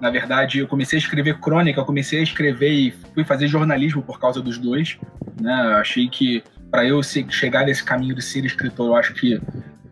Na 0.00 0.10
verdade, 0.10 0.58
eu 0.58 0.68
comecei 0.68 0.98
a 0.98 1.00
escrever 1.00 1.38
crônica, 1.38 1.82
comecei 1.84 2.20
a 2.20 2.22
escrever 2.22 2.72
e 2.72 2.90
fui 3.14 3.24
fazer 3.24 3.48
jornalismo 3.48 4.02
por 4.02 4.18
causa 4.18 4.40
dos 4.40 4.58
dois. 4.58 4.98
Né? 5.40 5.52
Eu 5.52 5.76
achei 5.76 6.08
que 6.08 6.42
para 6.70 6.84
eu 6.84 7.02
chegar 7.02 7.64
nesse 7.64 7.82
caminho 7.82 8.14
de 8.14 8.22
ser 8.22 8.44
escritor, 8.44 8.88
eu 8.88 8.96
acho 8.96 9.12
que 9.14 9.40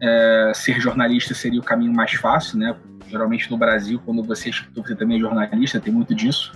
é, 0.00 0.52
ser 0.54 0.80
jornalista 0.80 1.34
seria 1.34 1.60
o 1.60 1.64
caminho 1.64 1.92
mais 1.92 2.12
fácil, 2.12 2.58
né? 2.58 2.74
Geralmente 3.08 3.50
no 3.50 3.56
Brasil, 3.56 4.00
quando 4.04 4.22
você 4.22 4.48
é 4.48 4.50
escritor, 4.50 4.86
você 4.86 4.94
também 4.94 5.16
é 5.16 5.20
jornalista, 5.20 5.80
tem 5.80 5.92
muito 5.92 6.14
disso. 6.14 6.52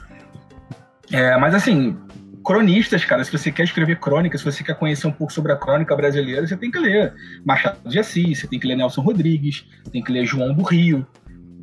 É, 1.10 1.36
mas 1.36 1.54
assim, 1.54 1.98
cronistas, 2.44 3.04
cara, 3.04 3.24
se 3.24 3.32
você 3.32 3.50
quer 3.50 3.64
escrever 3.64 3.98
crônica, 3.98 4.36
se 4.36 4.44
você 4.44 4.62
quer 4.62 4.74
conhecer 4.74 5.06
um 5.06 5.12
pouco 5.12 5.32
sobre 5.32 5.52
a 5.52 5.56
crônica 5.56 5.94
brasileira, 5.94 6.46
você 6.46 6.56
tem 6.56 6.70
que 6.70 6.78
ler 6.78 7.14
Machado 7.44 7.88
de 7.88 7.98
Assis, 7.98 8.40
você 8.40 8.46
tem 8.46 8.58
que 8.58 8.66
ler 8.66 8.76
Nelson 8.76 9.00
Rodrigues, 9.00 9.66
tem 9.90 10.02
que 10.02 10.12
ler 10.12 10.26
João 10.26 10.52
do 10.52 10.62
Rio, 10.62 11.06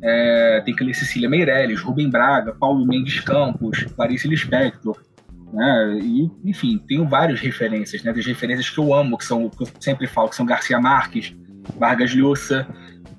é, 0.02 0.62
tem 0.64 0.74
que 0.74 0.82
ler 0.82 0.94
Cecília 0.94 1.28
Meirelles, 1.28 1.80
Rubem 1.80 2.08
Braga, 2.08 2.52
Paulo 2.52 2.86
Mendes 2.86 3.20
Campos, 3.20 3.84
Clarice 3.96 4.26
Lispector, 4.28 4.96
né? 5.52 5.98
E, 6.02 6.30
enfim, 6.44 6.78
tenho 6.88 7.06
várias 7.06 7.40
referências, 7.40 8.02
né? 8.02 8.12
Das 8.12 8.24
referências 8.24 8.70
que 8.70 8.78
eu 8.78 8.94
amo, 8.94 9.18
que 9.18 9.24
são, 9.24 9.48
que 9.50 9.62
eu 9.62 9.68
sempre 9.78 10.06
falo, 10.06 10.30
que 10.30 10.36
são 10.36 10.46
Garcia 10.46 10.80
Marques, 10.80 11.34
Vargas 11.78 12.14
Llosa, 12.14 12.66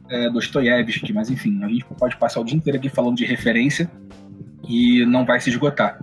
é, 0.10 0.30
Dostoiévski, 0.30 1.14
mas 1.14 1.30
enfim, 1.30 1.64
a 1.64 1.68
gente 1.68 1.86
pode 1.98 2.18
passar 2.18 2.40
o 2.40 2.44
dia 2.44 2.58
inteiro 2.58 2.78
aqui 2.78 2.90
falando 2.90 3.16
de 3.16 3.26
referência 3.26 3.90
e 4.68 5.06
não 5.06 5.26
vai 5.26 5.40
se 5.40 5.50
esgotar. 5.50 6.00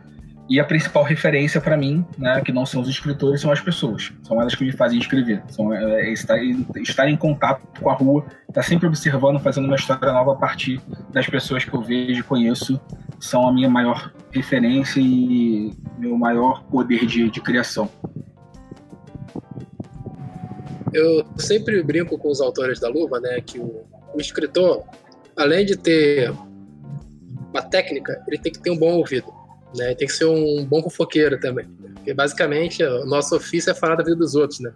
E 0.48 0.58
a 0.58 0.64
principal 0.64 1.02
referência 1.02 1.60
para 1.60 1.76
mim, 1.76 2.06
né, 2.16 2.40
que 2.40 2.50
não 2.50 2.64
são 2.64 2.80
os 2.80 2.88
escritores, 2.88 3.42
são 3.42 3.52
as 3.52 3.60
pessoas. 3.60 4.10
São 4.22 4.40
elas 4.40 4.54
que 4.54 4.64
me 4.64 4.72
fazem 4.72 4.98
escrever. 4.98 5.42
São, 5.48 5.74
é, 5.74 6.08
é 6.08 6.12
estar, 6.12 6.38
estar 6.76 7.06
em 7.06 7.16
contato 7.18 7.60
com 7.78 7.90
a 7.90 7.94
rua, 7.94 8.24
estar 8.48 8.54
tá 8.54 8.62
sempre 8.62 8.86
observando, 8.86 9.38
fazendo 9.40 9.66
uma 9.66 9.76
história 9.76 10.10
nova 10.10 10.32
a 10.32 10.36
partir 10.36 10.80
das 11.10 11.26
pessoas 11.26 11.64
que 11.64 11.74
eu 11.74 11.82
vejo 11.82 12.20
e 12.20 12.22
conheço. 12.22 12.80
São 13.20 13.46
a 13.46 13.52
minha 13.52 13.68
maior 13.68 14.10
referência 14.30 15.00
e 15.00 15.70
meu 15.98 16.16
maior 16.16 16.62
poder 16.64 17.04
de, 17.04 17.28
de 17.28 17.40
criação. 17.42 17.90
Eu 20.94 21.26
sempre 21.36 21.82
brinco 21.82 22.16
com 22.16 22.30
os 22.30 22.40
autores 22.40 22.80
da 22.80 22.88
Luva, 22.88 23.20
né, 23.20 23.42
que 23.44 23.58
o, 23.58 23.84
o 24.14 24.20
escritor, 24.20 24.82
além 25.36 25.66
de 25.66 25.76
ter 25.76 26.32
uma 27.50 27.60
técnica, 27.62 28.22
ele 28.26 28.38
tem 28.38 28.50
que 28.50 28.60
ter 28.60 28.70
um 28.70 28.78
bom 28.78 28.92
ouvido. 28.94 29.38
Né? 29.76 29.94
Tem 29.94 30.06
que 30.06 30.14
ser 30.14 30.25
um 30.25 30.64
bom 30.64 30.82
fofoqueiro 30.82 31.38
também. 31.38 31.66
Porque 31.94 32.14
basicamente 32.14 32.82
o 32.82 33.04
nosso 33.04 33.37
ofício 33.37 33.70
é 33.70 33.75
falar 33.75 33.96
da 33.96 34.04
vida 34.04 34.16
dos 34.16 34.34
outros, 34.34 34.60
né? 34.60 34.72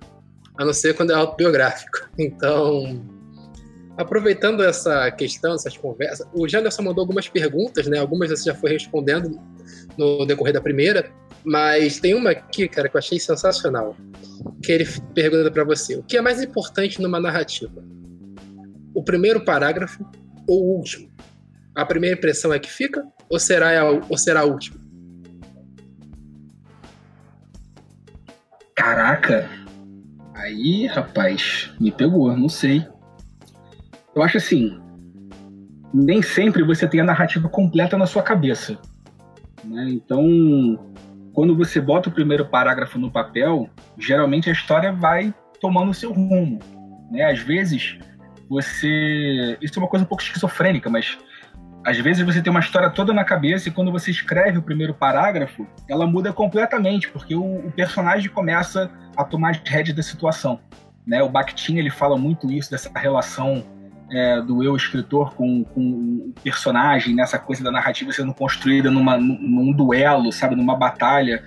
A 0.58 0.64
não 0.64 0.72
ser 0.72 0.94
quando 0.94 1.12
é 1.12 1.14
autobiográfico. 1.14 2.11
Então, 2.18 3.02
aproveitando 3.96 4.62
essa 4.62 5.11
questão, 5.11 5.54
essas 5.54 5.76
conversas, 5.76 6.26
o 6.34 6.46
Janderson 6.46 6.82
mandou 6.82 7.02
algumas 7.02 7.28
perguntas, 7.28 7.87
né? 7.87 7.99
Algumas 7.99 8.30
você 8.30 8.44
já 8.44 8.54
foi 8.54 8.72
respondendo 8.72 9.40
no 9.96 10.26
decorrer 10.26 10.52
da 10.52 10.61
primeira, 10.61 11.11
mas 11.44 11.99
tem 11.99 12.14
uma 12.14 12.30
aqui, 12.30 12.68
cara, 12.68 12.88
que 12.88 12.96
eu 12.96 12.99
achei 12.99 13.18
sensacional. 13.18 13.96
Que 14.62 14.72
ele 14.72 14.87
pergunta 15.14 15.50
para 15.50 15.64
você: 15.64 15.96
o 15.96 16.02
que 16.02 16.16
é 16.16 16.20
mais 16.20 16.42
importante 16.42 17.00
numa 17.00 17.18
narrativa? 17.18 17.82
O 18.94 19.02
primeiro 19.02 19.44
parágrafo 19.44 20.04
ou 20.46 20.62
o 20.62 20.76
último? 20.76 21.11
A 21.75 21.87
primeira 21.87 22.16
impressão 22.16 22.52
é 22.52 22.58
que 22.58 22.70
fica 22.70 23.02
ou 23.30 23.38
será 23.38 23.70
ou 24.08 24.18
será 24.18 24.40
a 24.40 24.44
última? 24.44 24.81
Caraca! 28.74 29.48
Aí, 30.34 30.86
rapaz, 30.86 31.72
me 31.78 31.90
pegou, 31.92 32.36
não 32.36 32.48
sei. 32.48 32.86
Eu 34.14 34.22
acho 34.22 34.38
assim, 34.38 34.80
nem 35.92 36.22
sempre 36.22 36.62
você 36.62 36.86
tem 36.88 37.00
a 37.00 37.04
narrativa 37.04 37.48
completa 37.48 37.96
na 37.96 38.06
sua 38.06 38.22
cabeça. 38.22 38.78
Né? 39.64 39.88
Então, 39.90 40.24
quando 41.32 41.56
você 41.56 41.80
bota 41.80 42.08
o 42.08 42.12
primeiro 42.12 42.46
parágrafo 42.46 42.98
no 42.98 43.10
papel, 43.10 43.68
geralmente 43.98 44.48
a 44.48 44.52
história 44.52 44.92
vai 44.92 45.34
tomando 45.60 45.90
o 45.90 45.94
seu 45.94 46.12
rumo. 46.12 46.58
Né? 47.10 47.24
Às 47.24 47.40
vezes, 47.40 47.98
você. 48.48 49.56
Isso 49.60 49.78
é 49.78 49.82
uma 49.82 49.88
coisa 49.88 50.04
um 50.04 50.08
pouco 50.08 50.22
esquizofrênica, 50.22 50.90
mas 50.90 51.18
às 51.84 51.98
vezes 51.98 52.24
você 52.24 52.40
tem 52.40 52.50
uma 52.50 52.60
história 52.60 52.88
toda 52.90 53.12
na 53.12 53.24
cabeça 53.24 53.68
e 53.68 53.72
quando 53.72 53.90
você 53.90 54.10
escreve 54.10 54.58
o 54.58 54.62
primeiro 54.62 54.94
parágrafo, 54.94 55.66
ela 55.88 56.06
muda 56.06 56.32
completamente, 56.32 57.08
porque 57.08 57.34
o, 57.34 57.66
o 57.66 57.72
personagem 57.72 58.30
começa 58.30 58.90
a 59.16 59.24
tomar 59.24 59.60
rédea 59.64 59.94
da 59.94 60.02
situação. 60.02 60.60
Né? 61.06 61.22
O 61.22 61.28
Bakhtin 61.28 61.78
ele 61.78 61.90
fala 61.90 62.16
muito 62.16 62.50
isso, 62.52 62.70
dessa 62.70 62.90
relação 62.94 63.64
é, 64.10 64.40
do 64.40 64.62
eu 64.62 64.76
escritor 64.76 65.34
com, 65.34 65.64
com 65.64 65.80
o 65.80 66.34
personagem, 66.42 67.14
nessa 67.14 67.38
coisa 67.38 67.64
da 67.64 67.70
narrativa 67.70 68.12
sendo 68.12 68.32
construída 68.32 68.90
numa, 68.90 69.16
num 69.16 69.72
duelo, 69.72 70.30
sabe, 70.30 70.54
numa 70.54 70.76
batalha. 70.76 71.42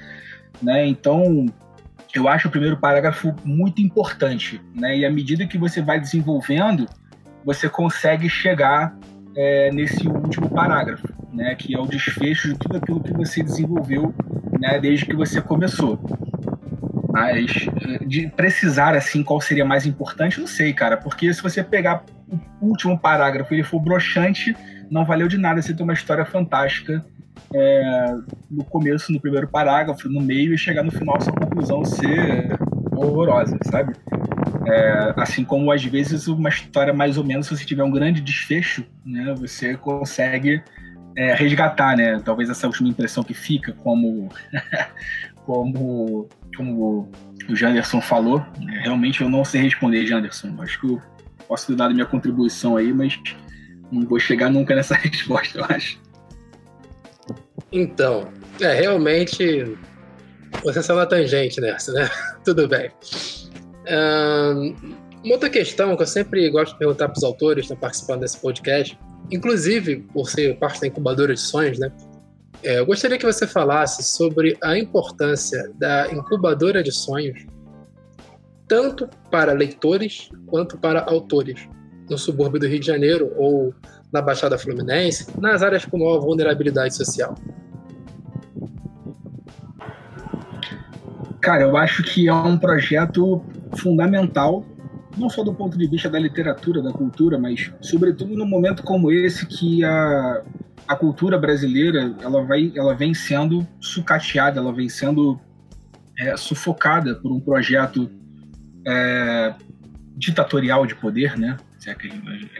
Né? 0.61 0.85
Então, 0.85 1.45
eu 2.13 2.27
acho 2.27 2.49
o 2.49 2.51
primeiro 2.51 2.77
parágrafo 2.77 3.33
muito 3.45 3.81
importante. 3.81 4.61
Né? 4.73 4.97
E 4.97 5.05
à 5.05 5.11
medida 5.11 5.47
que 5.47 5.57
você 5.57 5.81
vai 5.81 5.97
desenvolvendo, 5.97 6.87
você 7.45 7.69
consegue 7.69 8.27
chegar 8.27 8.97
é, 9.35 9.71
nesse 9.71 10.07
último 10.07 10.49
parágrafo, 10.49 11.07
né, 11.33 11.55
que 11.55 11.75
é 11.75 11.79
o 11.79 11.85
desfecho 11.85 12.49
de 12.49 12.57
tudo 12.57 12.77
aquilo 12.77 13.01
que 13.01 13.13
você 13.13 13.43
desenvolveu 13.43 14.13
né, 14.59 14.79
desde 14.79 15.05
que 15.05 15.15
você 15.15 15.41
começou. 15.41 15.99
Mas 17.11 17.67
de 18.05 18.27
precisar 18.27 18.95
assim 18.95 19.23
qual 19.23 19.39
seria 19.39 19.65
mais 19.65 19.85
importante, 19.85 20.39
não 20.39 20.47
sei, 20.47 20.73
cara, 20.73 20.97
porque 20.97 21.33
se 21.33 21.41
você 21.41 21.63
pegar 21.63 22.03
o 22.61 22.67
último 22.67 22.97
parágrafo 22.99 23.53
e 23.53 23.57
ele 23.57 23.63
for 23.63 23.79
broxante, 23.79 24.55
não 24.89 25.05
valeu 25.05 25.27
de 25.27 25.37
nada 25.37 25.61
você 25.61 25.73
ter 25.73 25.83
uma 25.83 25.93
história 25.93 26.25
fantástica 26.25 27.05
é, 27.53 28.15
no 28.49 28.63
começo, 28.63 29.11
no 29.11 29.19
primeiro 29.19 29.47
parágrafo, 29.47 30.09
no 30.09 30.21
meio 30.21 30.53
e 30.53 30.57
chegar 30.57 30.83
no 30.83 30.91
final 30.91 31.19
sua 31.21 31.33
conclusão 31.33 31.85
ser 31.85 32.57
horrorosa, 32.91 33.57
sabe? 33.63 33.93
É, 34.67 35.13
assim 35.17 35.43
como 35.43 35.71
às 35.71 35.83
vezes 35.83 36.27
uma 36.27 36.49
história 36.49 36.93
mais 36.93 37.17
ou 37.17 37.23
menos, 37.23 37.47
se 37.47 37.55
você 37.55 37.65
tiver 37.65 37.83
um 37.83 37.91
grande 37.91 38.21
desfecho, 38.21 38.85
né, 39.05 39.33
você 39.37 39.75
consegue 39.75 40.63
é, 41.15 41.33
resgatar, 41.33 41.95
né? 41.95 42.19
Talvez 42.23 42.49
essa 42.49 42.67
última 42.67 42.89
impressão 42.89 43.23
que 43.23 43.33
fica, 43.33 43.73
como 43.73 44.29
como 45.45 46.27
como 46.57 47.11
o 47.49 47.55
Janderson 47.55 48.01
falou, 48.01 48.39
né, 48.59 48.79
realmente 48.83 49.21
eu 49.21 49.29
não 49.29 49.45
sei 49.45 49.61
responder, 49.61 50.05
Janderson. 50.05 50.55
Acho 50.59 50.79
que 50.79 50.87
eu 50.87 51.01
posso 51.47 51.67
ter 51.67 51.75
dado 51.75 51.93
minha 51.93 52.05
contribuição 52.05 52.75
aí, 52.75 52.91
mas 52.93 53.19
não 53.91 54.01
vou 54.07 54.19
chegar 54.19 54.49
nunca 54.49 54.75
nessa 54.75 54.95
resposta, 54.97 55.59
eu 55.59 55.65
acho. 55.65 55.99
Então, 57.71 58.27
é 58.59 58.73
realmente 58.73 59.77
você 60.63 60.81
saiu 60.81 60.97
na 60.97 61.05
tangente 61.05 61.59
nessa, 61.59 61.91
né? 61.91 62.09
Tudo 62.43 62.67
bem 62.67 62.89
uma 65.23 65.33
outra 65.33 65.49
questão 65.49 65.95
que 65.95 66.03
eu 66.03 66.07
sempre 66.07 66.49
gosto 66.49 66.73
de 66.73 66.79
perguntar 66.79 67.09
para 67.09 67.17
os 67.17 67.23
autores 67.23 67.61
que 67.67 67.73
estão 67.73 67.77
participando 67.77 68.21
desse 68.21 68.39
podcast, 68.39 68.97
inclusive 69.31 69.97
por 70.13 70.29
ser 70.29 70.57
parte 70.57 70.81
da 70.81 70.87
incubadora 70.87 71.33
de 71.33 71.39
sonhos, 71.39 71.79
né? 71.79 71.91
É, 72.63 72.79
eu 72.79 72.85
gostaria 72.85 73.17
que 73.17 73.25
você 73.25 73.45
falasse 73.45 74.03
sobre 74.03 74.57
a 74.63 74.77
importância 74.77 75.71
da 75.75 76.11
incubadora 76.11 76.81
de 76.81 76.91
sonhos, 76.91 77.45
tanto 78.67 79.07
para 79.29 79.53
leitores 79.53 80.29
quanto 80.47 80.77
para 80.77 81.03
autores, 81.03 81.67
no 82.09 82.17
subúrbio 82.17 82.59
do 82.59 82.67
Rio 82.67 82.79
de 82.79 82.87
Janeiro 82.87 83.31
ou 83.35 83.73
na 84.11 84.21
Baixada 84.21 84.57
Fluminense, 84.57 85.27
nas 85.39 85.61
áreas 85.61 85.85
com 85.85 85.97
maior 85.97 86.19
vulnerabilidade 86.19 86.95
social. 86.95 87.35
Cara, 91.41 91.63
eu 91.63 91.77
acho 91.77 92.01
que 92.01 92.27
é 92.27 92.33
um 92.33 92.57
projeto 92.57 93.43
fundamental, 93.77 94.65
não 95.17 95.29
só 95.29 95.43
do 95.43 95.53
ponto 95.53 95.77
de 95.77 95.87
vista 95.87 96.09
da 96.09 96.19
literatura, 96.19 96.81
da 96.81 96.91
cultura, 96.91 97.37
mas 97.37 97.71
sobretudo 97.81 98.35
num 98.35 98.45
momento 98.45 98.83
como 98.83 99.11
esse 99.11 99.45
que 99.45 99.83
a, 99.83 100.43
a 100.87 100.95
cultura 100.95 101.37
brasileira 101.37 102.15
ela 102.21 102.43
vai, 102.43 102.71
ela 102.75 102.93
vem 102.93 103.13
sendo 103.13 103.65
sucateada, 103.79 104.59
ela 104.59 104.73
vem 104.73 104.89
sendo 104.89 105.39
é, 106.17 106.35
sufocada 106.37 107.15
por 107.15 107.31
um 107.31 107.39
projeto 107.39 108.09
é, 108.87 109.53
ditatorial 110.15 110.85
de 110.85 110.95
poder, 110.95 111.37
né? 111.37 111.57
É 111.87 111.95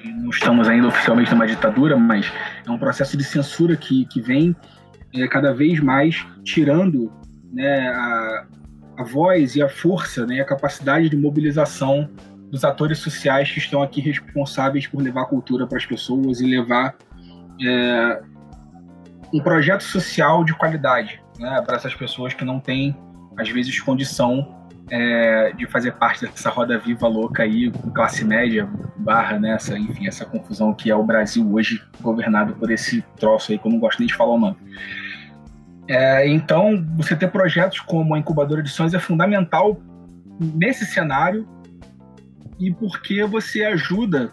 não 0.08 0.30
estamos 0.30 0.68
ainda 0.68 0.88
oficialmente 0.88 1.32
numa 1.32 1.48
ditadura, 1.48 1.98
mas 1.98 2.32
é 2.64 2.70
um 2.70 2.78
processo 2.78 3.18
de 3.18 3.24
censura 3.24 3.76
que, 3.76 4.06
que 4.06 4.22
vem 4.22 4.56
é, 5.14 5.28
cada 5.28 5.52
vez 5.52 5.80
mais 5.80 6.24
tirando 6.44 7.12
né, 7.52 7.88
a, 7.88 8.46
a 8.98 9.04
voz 9.04 9.56
e 9.56 9.62
a 9.62 9.70
força 9.70 10.26
né, 10.26 10.40
a 10.40 10.46
capacidade 10.46 11.10
de 11.10 11.18
mobilização 11.18 12.10
dos 12.52 12.64
atores 12.64 13.00
sociais 13.00 13.52
que 13.52 13.60
estão 13.60 13.82
aqui 13.82 14.02
responsáveis 14.02 14.88
por 14.88 15.02
levar 15.02 15.26
cultura 15.26 15.68
para 15.68 15.78
as 15.78 15.86
pessoas 15.86 16.40
e 16.40 16.46
levar 16.46 16.96
é, 17.62 18.22
um 19.34 19.40
projeto 19.40 19.84
social 19.84 20.44
de 20.44 20.54
qualidade 20.54 21.22
né, 21.40 21.62
para 21.66 21.76
essas 21.76 21.94
pessoas 21.94 22.34
que 22.34 22.46
não 22.46 22.60
têm, 22.60 22.96
às 23.38 23.50
vezes, 23.50 23.80
condição 23.80 24.56
é, 24.90 25.52
de 25.54 25.66
fazer 25.66 25.94
parte 25.94 26.26
dessa 26.26 26.50
roda 26.50 26.78
viva 26.78 27.08
louca 27.08 27.44
aí, 27.44 27.72
classe 27.94 28.24
média, 28.24 28.70
barra, 28.98 29.40
né, 29.40 29.54
essa, 29.54 29.78
enfim, 29.78 30.08
essa 30.08 30.26
confusão 30.26 30.74
que 30.74 30.90
é 30.90 30.96
o 30.96 31.04
Brasil 31.04 31.52
hoje, 31.54 31.82
governado 32.02 32.54
por 32.54 32.72
esse 32.72 33.02
troço 33.18 33.52
aí, 33.52 33.58
que 33.58 33.68
eu 33.68 33.72
não 33.72 33.80
gosto 33.80 34.00
nem 34.00 34.08
de 34.08 34.16
falar 34.16 34.36
o 34.36 34.40
nome. 34.40 34.58
É, 35.88 36.28
então, 36.28 36.84
você 36.96 37.16
ter 37.16 37.30
projetos 37.30 37.80
como 37.80 38.16
a 38.16 38.20
Incubadora 38.20 38.64
de 38.64 38.70
Sonhos 38.70 38.94
é 38.94 39.00
fundamental 39.00 39.80
nesse 40.40 40.86
cenário 40.86 41.48
e 42.60 42.74
porque 42.74 43.24
você 43.24 43.64
ajuda 43.64 44.32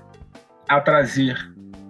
a 0.68 0.80
trazer 0.80 1.36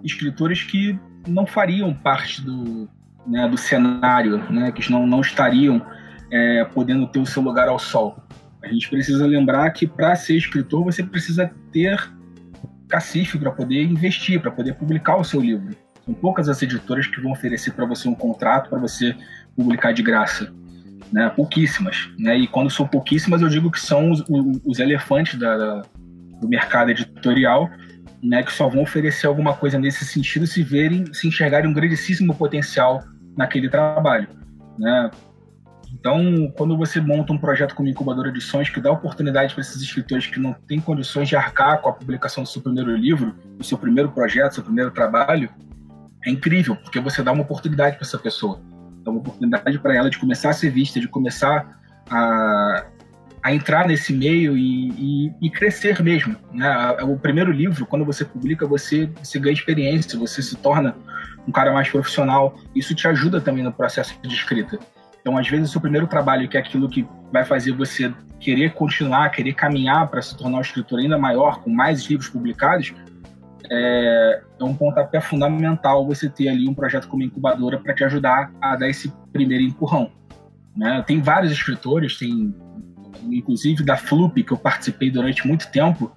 escritores 0.03 0.63
que 0.63 0.99
não 1.27 1.45
fariam 1.45 1.93
parte 1.93 2.41
do, 2.41 2.89
né, 3.25 3.47
do 3.47 3.57
cenário, 3.57 4.37
né, 4.51 4.71
que 4.71 4.91
não, 4.91 5.07
não 5.07 5.21
estariam 5.21 5.81
é, 6.29 6.65
podendo 6.65 7.07
ter 7.07 7.19
o 7.19 7.25
seu 7.25 7.41
lugar 7.41 7.69
ao 7.69 7.79
sol. 7.79 8.17
A 8.61 8.67
gente 8.67 8.89
precisa 8.89 9.25
lembrar 9.25 9.69
que 9.71 9.87
para 9.87 10.15
ser 10.15 10.35
escritor 10.35 10.83
você 10.83 11.03
precisa 11.03 11.51
ter 11.71 12.11
cacife 12.87 13.37
para 13.37 13.51
poder 13.51 13.83
investir, 13.83 14.39
para 14.41 14.51
poder 14.51 14.73
publicar 14.75 15.17
o 15.17 15.23
seu 15.23 15.39
livro. 15.39 15.75
São 16.05 16.13
poucas 16.13 16.49
as 16.49 16.61
editoras 16.61 17.07
que 17.07 17.21
vão 17.21 17.31
oferecer 17.31 17.71
para 17.71 17.85
você 17.85 18.07
um 18.07 18.15
contrato 18.15 18.69
para 18.69 18.79
você 18.79 19.15
publicar 19.55 19.91
de 19.91 20.03
graça. 20.03 20.51
Né? 21.11 21.29
Pouquíssimas. 21.29 22.09
Né? 22.17 22.37
E 22.39 22.47
quando 22.47 22.69
são 22.69 22.87
pouquíssimas, 22.87 23.41
eu 23.41 23.49
digo 23.49 23.71
que 23.71 23.79
são 23.79 24.11
os, 24.11 24.23
os 24.65 24.79
elefantes 24.79 25.39
da, 25.39 25.57
da, 25.57 25.81
do 26.41 26.47
mercado 26.47 26.91
editorial 26.91 27.69
né, 28.23 28.41
que 28.41 28.53
só 28.53 28.69
vão 28.69 28.83
oferecer 28.83 29.27
alguma 29.27 29.53
coisa 29.53 29.77
nesse 29.77 30.05
sentido 30.05 30.47
se 30.47 30.63
verem, 30.63 31.13
se 31.13 31.27
enxergarem 31.27 31.69
um 31.69 31.73
grandíssimo 31.73 32.33
potencial 32.33 33.03
naquele 33.35 33.67
trabalho. 33.69 34.29
Né? 34.79 35.11
Então, 35.93 36.51
quando 36.55 36.77
você 36.77 37.01
monta 37.01 37.33
um 37.33 37.37
projeto 37.37 37.75
como 37.75 37.89
incubadora 37.89 38.31
de 38.31 38.39
sonhos 38.39 38.69
que 38.69 38.79
dá 38.79 38.91
oportunidade 38.91 39.53
para 39.53 39.61
esses 39.61 39.81
escritores 39.81 40.25
que 40.25 40.39
não 40.39 40.53
têm 40.53 40.79
condições 40.79 41.27
de 41.27 41.35
arcar 41.35 41.81
com 41.81 41.89
a 41.89 41.93
publicação 41.93 42.43
do 42.43 42.49
seu 42.49 42.61
primeiro 42.61 42.95
livro, 42.95 43.35
do 43.57 43.63
seu 43.63 43.77
primeiro 43.77 44.09
projeto, 44.09 44.55
seu 44.55 44.63
primeiro 44.63 44.89
trabalho, 44.91 45.49
é 46.25 46.29
incrível, 46.29 46.75
porque 46.75 46.99
você 46.99 47.21
dá 47.21 47.31
uma 47.31 47.43
oportunidade 47.43 47.97
para 47.97 48.05
essa 48.05 48.17
pessoa. 48.17 48.61
Dá 49.03 49.11
uma 49.11 49.19
oportunidade 49.19 49.77
para 49.79 49.95
ela 49.95 50.09
de 50.09 50.17
começar 50.17 50.49
a 50.49 50.53
ser 50.53 50.69
vista, 50.69 50.99
de 50.99 51.07
começar 51.07 51.79
a, 52.09 52.85
a 53.43 53.53
entrar 53.53 53.87
nesse 53.87 54.13
meio 54.13 54.57
e, 54.57 54.89
e, 54.91 55.33
e 55.41 55.49
crescer 55.49 56.01
mesmo. 56.01 56.35
Né? 56.53 56.71
O 57.01 57.17
primeiro 57.17 57.51
livro, 57.51 57.85
quando 57.85 58.05
você 58.05 58.23
publica, 58.23 58.65
você, 58.65 59.09
você 59.21 59.37
ganha 59.37 59.53
experiência, 59.53 60.17
você 60.17 60.41
se 60.41 60.55
torna 60.55 60.95
um 61.45 61.51
cara 61.51 61.73
mais 61.73 61.89
profissional. 61.89 62.57
Isso 62.73 62.95
te 62.95 63.07
ajuda 63.07 63.41
também 63.41 63.63
no 63.63 63.73
processo 63.73 64.17
de 64.21 64.33
escrita. 64.33 64.79
Então, 65.19 65.37
às 65.37 65.47
vezes, 65.47 65.69
o 65.69 65.71
seu 65.71 65.81
primeiro 65.81 66.07
trabalho, 66.07 66.47
que 66.47 66.57
é 66.57 66.59
aquilo 66.59 66.89
que 66.89 67.05
vai 67.31 67.43
fazer 67.45 67.71
você 67.71 68.13
querer 68.39 68.73
continuar, 68.73 69.29
querer 69.29 69.53
caminhar 69.53 70.07
para 70.07 70.21
se 70.21 70.37
tornar 70.37 70.57
um 70.57 70.61
escritor 70.61 70.99
ainda 70.99 71.17
maior, 71.17 71.61
com 71.61 71.69
mais 71.69 72.03
livros 72.03 72.27
publicados, 72.27 72.93
é, 73.69 74.41
é 74.59 74.63
um 74.63 74.75
pontapé 74.75 75.21
fundamental 75.21 76.05
você 76.05 76.29
ter 76.29 76.49
ali 76.49 76.67
um 76.67 76.73
projeto 76.73 77.07
como 77.07 77.23
incubadora 77.23 77.79
para 77.79 77.93
te 77.93 78.03
ajudar 78.03 78.51
a 78.61 78.75
dar 78.75 78.89
esse 78.89 79.11
primeiro 79.31 79.63
empurrão. 79.63 80.11
Né? 80.75 81.03
Tem 81.05 81.21
vários 81.21 81.51
escritores, 81.51 82.17
tem 82.17 82.53
inclusive 83.29 83.83
da 83.83 83.95
Flup, 83.95 84.43
que 84.43 84.51
eu 84.51 84.57
participei 84.57 85.09
durante 85.09 85.47
muito 85.47 85.71
tempo, 85.71 86.11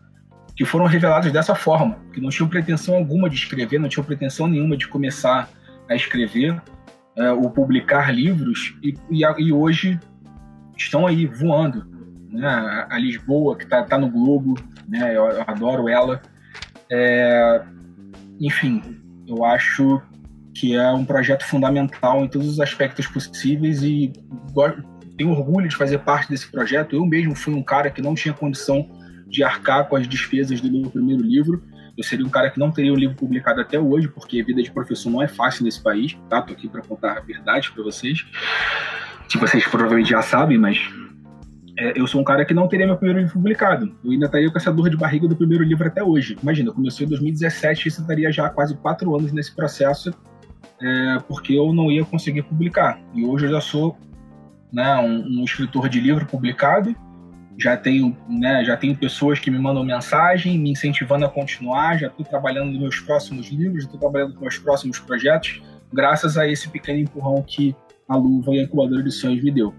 que 0.57 0.65
foram 0.65 0.87
revelados 0.87 1.31
dessa 1.31 1.55
forma, 1.55 1.99
que 2.13 2.21
não 2.21 2.31
tinham 2.31 2.49
pretensão 2.49 2.97
alguma 2.97 3.29
de 3.29 3.37
escrever, 3.37 3.79
não 3.79 3.89
tinham 3.89 4.05
pretensão 4.05 4.47
nenhuma 4.47 4.77
de 4.77 4.89
começar 4.89 5.49
a 5.89 5.95
escrever, 5.95 6.61
é, 7.17 7.31
ou 7.31 7.51
publicar 7.51 8.13
livros 8.13 8.77
e, 8.83 8.95
e, 9.11 9.23
e, 9.39 9.53
hoje 9.53 9.99
estão 10.77 11.07
aí 11.07 11.27
voando. 11.27 11.87
Né? 12.31 12.87
A 12.91 12.99
Lisboa, 12.99 13.57
que 13.57 13.65
está 13.65 13.83
tá 13.83 13.97
no 13.97 14.11
Globo, 14.11 14.55
né? 14.89 15.17
eu, 15.17 15.25
eu 15.25 15.45
adoro 15.47 15.89
ela. 15.89 16.21
É, 16.91 17.63
enfim, 18.41 18.83
eu 19.27 19.45
acho 19.45 20.01
que 20.55 20.75
é 20.75 20.91
um 20.93 21.05
projeto 21.05 21.45
fundamental 21.45 22.25
em 22.25 22.29
todos 22.29 22.49
os 22.49 22.61
aspectos 22.61 23.07
possíveis 23.07 23.83
e 23.83 24.13
tenho 25.17 25.31
orgulho 25.31 25.69
de 25.69 25.77
fazer 25.77 25.99
parte 25.99 26.29
desse 26.29 26.51
projeto. 26.51 26.97
Eu 26.97 27.05
mesmo 27.05 27.35
fui 27.35 27.55
um 27.55 27.63
cara 27.63 27.91
que 27.91 28.01
não 28.01 28.15
tinha 28.15 28.33
condição 28.33 28.89
de 29.27 29.43
arcar 29.43 29.89
com 29.89 29.97
as 29.97 30.07
despesas 30.07 30.61
do 30.61 30.71
meu 30.71 30.91
primeiro 30.91 31.23
livro 31.23 31.63
eu 31.97 32.05
seria 32.05 32.27
um 32.27 32.29
cara 32.29 32.51
que 32.51 32.59
não 32.59 32.71
teria 32.71 32.93
o 32.93 32.97
livro 32.97 33.17
publicado 33.17 33.61
até 33.61 33.81
hoje, 33.81 34.09
porque 34.09 34.41
a 34.41 34.45
vida 34.45 34.63
de 34.63 34.71
professor 34.71 35.11
não 35.11 35.23
é 35.23 35.29
fácil 35.29 35.65
nesse 35.65 35.83
país, 35.83 36.17
tá? 36.29 36.43
Tô 36.43 36.53
aqui 36.53 36.69
para 36.69 36.83
contar 36.83 37.17
a 37.17 37.21
verdade 37.21 37.73
para 37.73 37.83
vocês. 37.83 38.27
Que 39.29 39.39
vocês 39.39 39.67
provavelmente 39.67 40.11
já 40.11 40.21
sabem, 40.21 40.59
mas 40.59 40.79
é, 41.79 41.99
eu 41.99 42.07
sou 42.07 42.21
um 42.21 42.25
cara 42.25 42.45
que 42.45 42.55
não 42.55 42.67
teria 42.67 42.87
meu 42.87 42.97
primeiro 42.97 43.21
livro 43.21 43.35
publicado. 43.35 43.95
Eu 44.03 44.11
ainda 44.11 44.27
estaria 44.27 44.51
com 44.51 44.57
essa 44.57 44.73
dor 44.73 44.89
de 44.89 44.97
barriga 44.97 45.29
do 45.29 45.37
primeiro 45.37 45.63
livro 45.63 45.87
até 45.87 46.03
hoje. 46.03 46.37
Imagina, 46.43 46.73
começou 46.73 47.05
em 47.05 47.09
2017 47.09 47.85
e 47.85 47.89
isso 47.89 48.01
estaria 48.01 48.33
já 48.33 48.47
há 48.47 48.51
quase 48.51 48.75
quatro 48.77 49.15
anos 49.15 49.31
nesse 49.33 49.55
processo, 49.55 50.15
é, 50.81 51.19
porque 51.29 51.53
eu 51.53 51.73
não 51.75 51.93
ia 51.93 52.05
conseguir 52.05 52.43
publicar. 52.43 52.99
E 53.15 53.25
hoje 53.25 53.47
eu 53.47 53.51
já 53.51 53.61
sou 53.61 53.97
né, 54.73 54.97
um, 54.97 55.41
um 55.41 55.45
escritor 55.45 55.89
de 55.89 56.01
livro 56.01 56.25
publicado, 56.25 56.97
já 57.59 57.77
tenho, 57.77 58.17
né, 58.29 58.65
já 58.65 58.77
tenho 58.77 58.97
pessoas 58.97 59.39
que 59.39 59.51
me 59.51 59.59
mandam 59.59 59.85
mensagem, 59.85 60.59
me 60.59 60.71
incentivando 60.71 61.27
a 61.27 61.29
continuar, 61.29 61.99
já 61.99 62.07
estou 62.07 62.25
trabalhando 62.25 62.71
nos 62.71 62.81
meus 62.81 63.01
próximos 63.01 63.49
livros, 63.49 63.85
estou 63.85 64.01
trabalhando 64.01 64.33
nos 64.33 64.41
meus 64.41 64.59
próximos 64.59 64.99
projetos, 64.99 65.63
graças 65.93 66.39
a 66.39 66.47
esse 66.47 66.69
pequeno 66.69 67.01
empurrão 67.01 67.43
que 67.43 67.75
a 68.09 68.17
Luva 68.17 68.55
e 68.55 68.61
a 68.61 68.63
Incubadora 68.63 69.03
de 69.03 69.11
Sonhos 69.11 69.43
me 69.43 69.51
deu. 69.51 69.75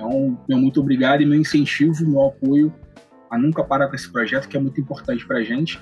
Então, 0.00 0.38
meu 0.48 0.58
muito 0.58 0.80
obrigado 0.80 1.20
e 1.20 1.26
meu 1.26 1.38
incentivo, 1.38 2.08
meu 2.08 2.28
apoio 2.28 2.72
a 3.30 3.38
nunca 3.38 3.62
parar 3.62 3.86
com 3.86 3.94
esse 3.94 4.10
projeto, 4.10 4.48
que 4.48 4.56
é 4.56 4.60
muito 4.60 4.80
importante 4.80 5.26
para 5.26 5.38
a 5.38 5.42
gente 5.42 5.78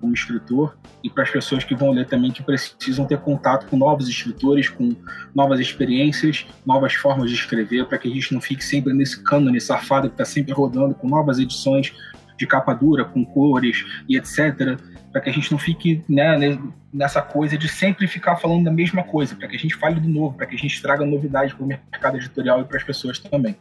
como 0.00 0.14
escritor 0.14 0.76
e 1.02 1.10
para 1.10 1.24
as 1.24 1.30
pessoas 1.30 1.64
que 1.64 1.74
vão 1.74 1.90
ler 1.90 2.06
também 2.06 2.30
que 2.30 2.42
precisam 2.42 3.04
ter 3.04 3.18
contato 3.18 3.66
com 3.66 3.76
novos 3.76 4.08
escritores, 4.08 4.68
com 4.68 4.96
novas 5.34 5.60
experiências, 5.60 6.46
novas 6.64 6.94
formas 6.94 7.30
de 7.30 7.36
escrever, 7.36 7.84
para 7.86 7.98
que 7.98 8.08
a 8.08 8.10
gente 8.10 8.32
não 8.32 8.40
fique 8.40 8.64
sempre 8.64 8.92
nesse 8.92 9.22
cânone 9.22 9.60
safado 9.60 10.08
que 10.08 10.14
está 10.14 10.24
sempre 10.24 10.52
rodando 10.52 10.94
com 10.94 11.08
novas 11.08 11.38
edições 11.38 11.92
de 12.36 12.46
capa 12.46 12.72
dura, 12.72 13.04
com 13.04 13.24
cores 13.24 13.84
e 14.08 14.16
etc. 14.16 14.80
Para 15.12 15.20
que 15.22 15.30
a 15.30 15.32
gente 15.32 15.50
não 15.50 15.58
fique 15.58 16.04
né, 16.08 16.58
nessa 16.92 17.22
coisa 17.22 17.56
de 17.56 17.68
sempre 17.68 18.06
ficar 18.06 18.36
falando 18.36 18.64
da 18.64 18.70
mesma 18.70 19.02
coisa, 19.02 19.34
para 19.34 19.48
que 19.48 19.56
a 19.56 19.58
gente 19.58 19.74
fale 19.74 20.00
do 20.00 20.08
novo, 20.08 20.36
para 20.36 20.46
que 20.46 20.54
a 20.54 20.58
gente 20.58 20.80
traga 20.82 21.04
novidade 21.04 21.54
para 21.54 21.64
o 21.64 21.66
mercado 21.66 22.16
editorial 22.16 22.60
e 22.60 22.64
para 22.64 22.76
as 22.76 22.84
pessoas 22.84 23.18
também. 23.18 23.56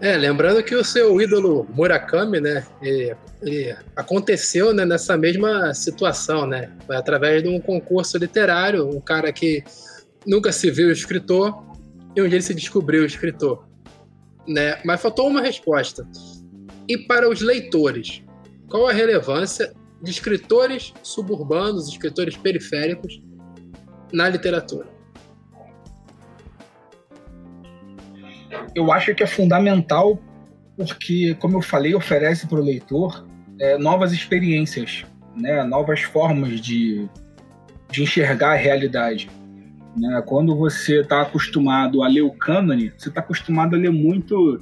É, 0.00 0.16
lembrando 0.16 0.62
que 0.62 0.76
o 0.76 0.84
seu 0.84 1.20
ídolo 1.20 1.66
Murakami, 1.74 2.40
né, 2.40 2.64
ele, 2.80 3.16
ele 3.42 3.76
aconteceu 3.96 4.72
né, 4.72 4.84
nessa 4.84 5.16
mesma 5.16 5.74
situação, 5.74 6.46
né? 6.46 6.70
Foi 6.86 6.96
através 6.96 7.42
de 7.42 7.48
um 7.48 7.60
concurso 7.60 8.16
literário, 8.16 8.88
um 8.88 9.00
cara 9.00 9.32
que 9.32 9.64
nunca 10.24 10.52
se 10.52 10.70
viu 10.70 10.92
escritor 10.92 11.66
e 12.14 12.22
um 12.22 12.28
dia 12.28 12.36
ele 12.36 12.42
se 12.42 12.54
descobriu 12.54 13.04
escritor, 13.04 13.66
né? 14.46 14.78
Mas 14.84 15.02
faltou 15.02 15.26
uma 15.26 15.40
resposta. 15.40 16.06
E 16.88 16.96
para 16.96 17.28
os 17.28 17.40
leitores, 17.40 18.22
qual 18.68 18.86
a 18.86 18.92
relevância 18.92 19.72
de 20.02 20.10
escritores 20.10 20.94
suburbanos, 21.02 21.88
escritores 21.88 22.36
periféricos 22.36 23.20
na 24.12 24.28
literatura? 24.28 24.98
eu 28.74 28.92
acho 28.92 29.14
que 29.14 29.22
é 29.22 29.26
fundamental 29.26 30.18
porque, 30.76 31.34
como 31.40 31.56
eu 31.56 31.62
falei, 31.62 31.94
oferece 31.94 32.46
para 32.46 32.60
o 32.60 32.62
leitor 32.62 33.26
é, 33.58 33.76
novas 33.76 34.12
experiências, 34.12 35.04
né, 35.34 35.64
novas 35.64 36.02
formas 36.02 36.60
de, 36.60 37.08
de 37.90 38.02
enxergar 38.04 38.52
a 38.52 38.56
realidade. 38.56 39.28
Né? 39.96 40.22
Quando 40.24 40.54
você 40.56 41.00
está 41.00 41.22
acostumado 41.22 42.02
a 42.04 42.08
ler 42.08 42.22
o 42.22 42.30
cânone, 42.30 42.92
você 42.96 43.08
está 43.08 43.20
acostumado 43.20 43.74
a 43.74 43.78
ler 43.78 43.90
muito, 43.90 44.60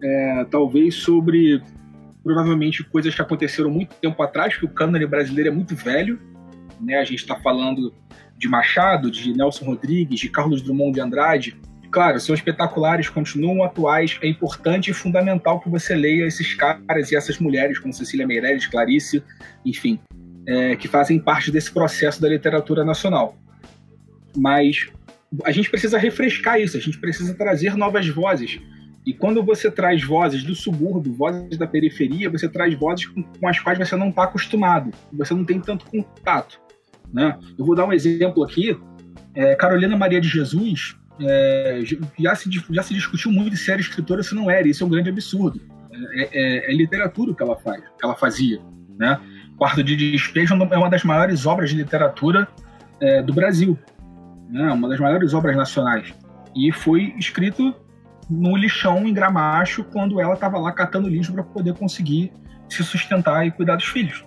é, 0.00 0.46
talvez, 0.48 0.94
sobre 0.94 1.60
provavelmente 2.22 2.84
coisas 2.84 3.14
que 3.14 3.22
aconteceram 3.22 3.70
muito 3.70 3.94
tempo 3.96 4.22
atrás, 4.22 4.54
porque 4.54 4.66
o 4.66 4.70
cânone 4.70 5.06
brasileiro 5.06 5.50
é 5.50 5.52
muito 5.52 5.74
velho. 5.74 6.20
Né? 6.80 6.96
A 6.96 7.04
gente 7.04 7.20
está 7.20 7.36
falando 7.36 7.92
de 8.36 8.48
Machado, 8.48 9.10
de 9.10 9.32
Nelson 9.32 9.64
Rodrigues, 9.66 10.20
de 10.20 10.28
Carlos 10.28 10.62
Drummond 10.62 10.92
de 10.92 11.00
Andrade, 11.00 11.56
Claro, 11.90 12.20
são 12.20 12.34
espetaculares, 12.34 13.08
continuam 13.08 13.64
atuais. 13.64 14.18
É 14.22 14.28
importante 14.28 14.90
e 14.90 14.94
fundamental 14.94 15.60
que 15.60 15.68
você 15.68 15.94
leia 15.94 16.24
esses 16.24 16.54
caras 16.54 17.10
e 17.10 17.16
essas 17.16 17.38
mulheres, 17.38 17.78
como 17.78 17.92
Cecília 17.92 18.26
Meirelles, 18.26 18.66
Clarice, 18.66 19.22
enfim, 19.66 19.98
é, 20.46 20.76
que 20.76 20.86
fazem 20.86 21.18
parte 21.18 21.50
desse 21.50 21.72
processo 21.72 22.22
da 22.22 22.28
literatura 22.28 22.84
nacional. 22.84 23.36
Mas 24.36 24.88
a 25.44 25.50
gente 25.50 25.68
precisa 25.68 25.98
refrescar 25.98 26.60
isso, 26.60 26.76
a 26.76 26.80
gente 26.80 26.98
precisa 26.98 27.34
trazer 27.34 27.76
novas 27.76 28.08
vozes. 28.08 28.60
E 29.06 29.14
quando 29.14 29.42
você 29.42 29.70
traz 29.70 30.04
vozes 30.04 30.44
do 30.44 30.54
subúrbio, 30.54 31.14
vozes 31.14 31.56
da 31.56 31.66
periferia, 31.66 32.28
você 32.28 32.48
traz 32.48 32.74
vozes 32.74 33.06
com, 33.06 33.22
com 33.22 33.48
as 33.48 33.58
quais 33.58 33.78
você 33.78 33.96
não 33.96 34.10
está 34.10 34.24
acostumado, 34.24 34.90
você 35.12 35.32
não 35.32 35.44
tem 35.44 35.58
tanto 35.58 35.86
contato. 35.86 36.60
Né? 37.12 37.38
Eu 37.58 37.64
vou 37.64 37.74
dar 37.74 37.86
um 37.86 37.92
exemplo 37.92 38.44
aqui. 38.44 38.78
É, 39.34 39.54
Carolina 39.54 39.96
Maria 39.96 40.20
de 40.20 40.28
Jesus, 40.28 40.96
é, 41.20 41.80
já, 42.18 42.34
se, 42.34 42.50
já 42.70 42.82
se 42.82 42.94
discutiu 42.94 43.32
muito 43.32 43.56
se 43.56 43.70
era 43.70 43.80
escritora 43.80 44.20
ou 44.20 44.24
se 44.24 44.34
não 44.34 44.50
era, 44.50 44.68
isso 44.68 44.84
é 44.84 44.86
um 44.86 44.90
grande 44.90 45.08
absurdo. 45.08 45.60
É, 46.12 46.28
é, 46.32 46.70
é 46.70 46.74
literatura 46.74 47.32
o 47.32 47.34
que 47.34 47.42
ela 47.42 47.56
faz, 47.56 47.80
que 47.80 48.04
ela 48.04 48.14
fazia. 48.14 48.60
Né? 48.98 49.18
Quarto 49.56 49.82
de 49.82 49.96
Despejo 49.96 50.54
é 50.54 50.76
uma 50.76 50.90
das 50.90 51.04
maiores 51.04 51.46
obras 51.46 51.70
de 51.70 51.76
literatura 51.76 52.46
é, 53.00 53.22
do 53.22 53.32
Brasil, 53.32 53.78
né? 54.48 54.70
uma 54.72 54.88
das 54.88 55.00
maiores 55.00 55.32
obras 55.32 55.56
nacionais. 55.56 56.14
E 56.54 56.70
foi 56.70 57.14
escrito 57.18 57.74
no 58.30 58.56
lixão 58.56 59.06
em 59.06 59.12
Gramacho 59.12 59.82
quando 59.84 60.20
ela 60.20 60.34
estava 60.34 60.58
lá 60.58 60.70
catando 60.72 61.08
lixo 61.08 61.32
para 61.32 61.42
poder 61.42 61.74
conseguir 61.74 62.32
se 62.68 62.84
sustentar 62.84 63.46
e 63.46 63.50
cuidar 63.50 63.76
dos 63.76 63.86
filhos. 63.86 64.24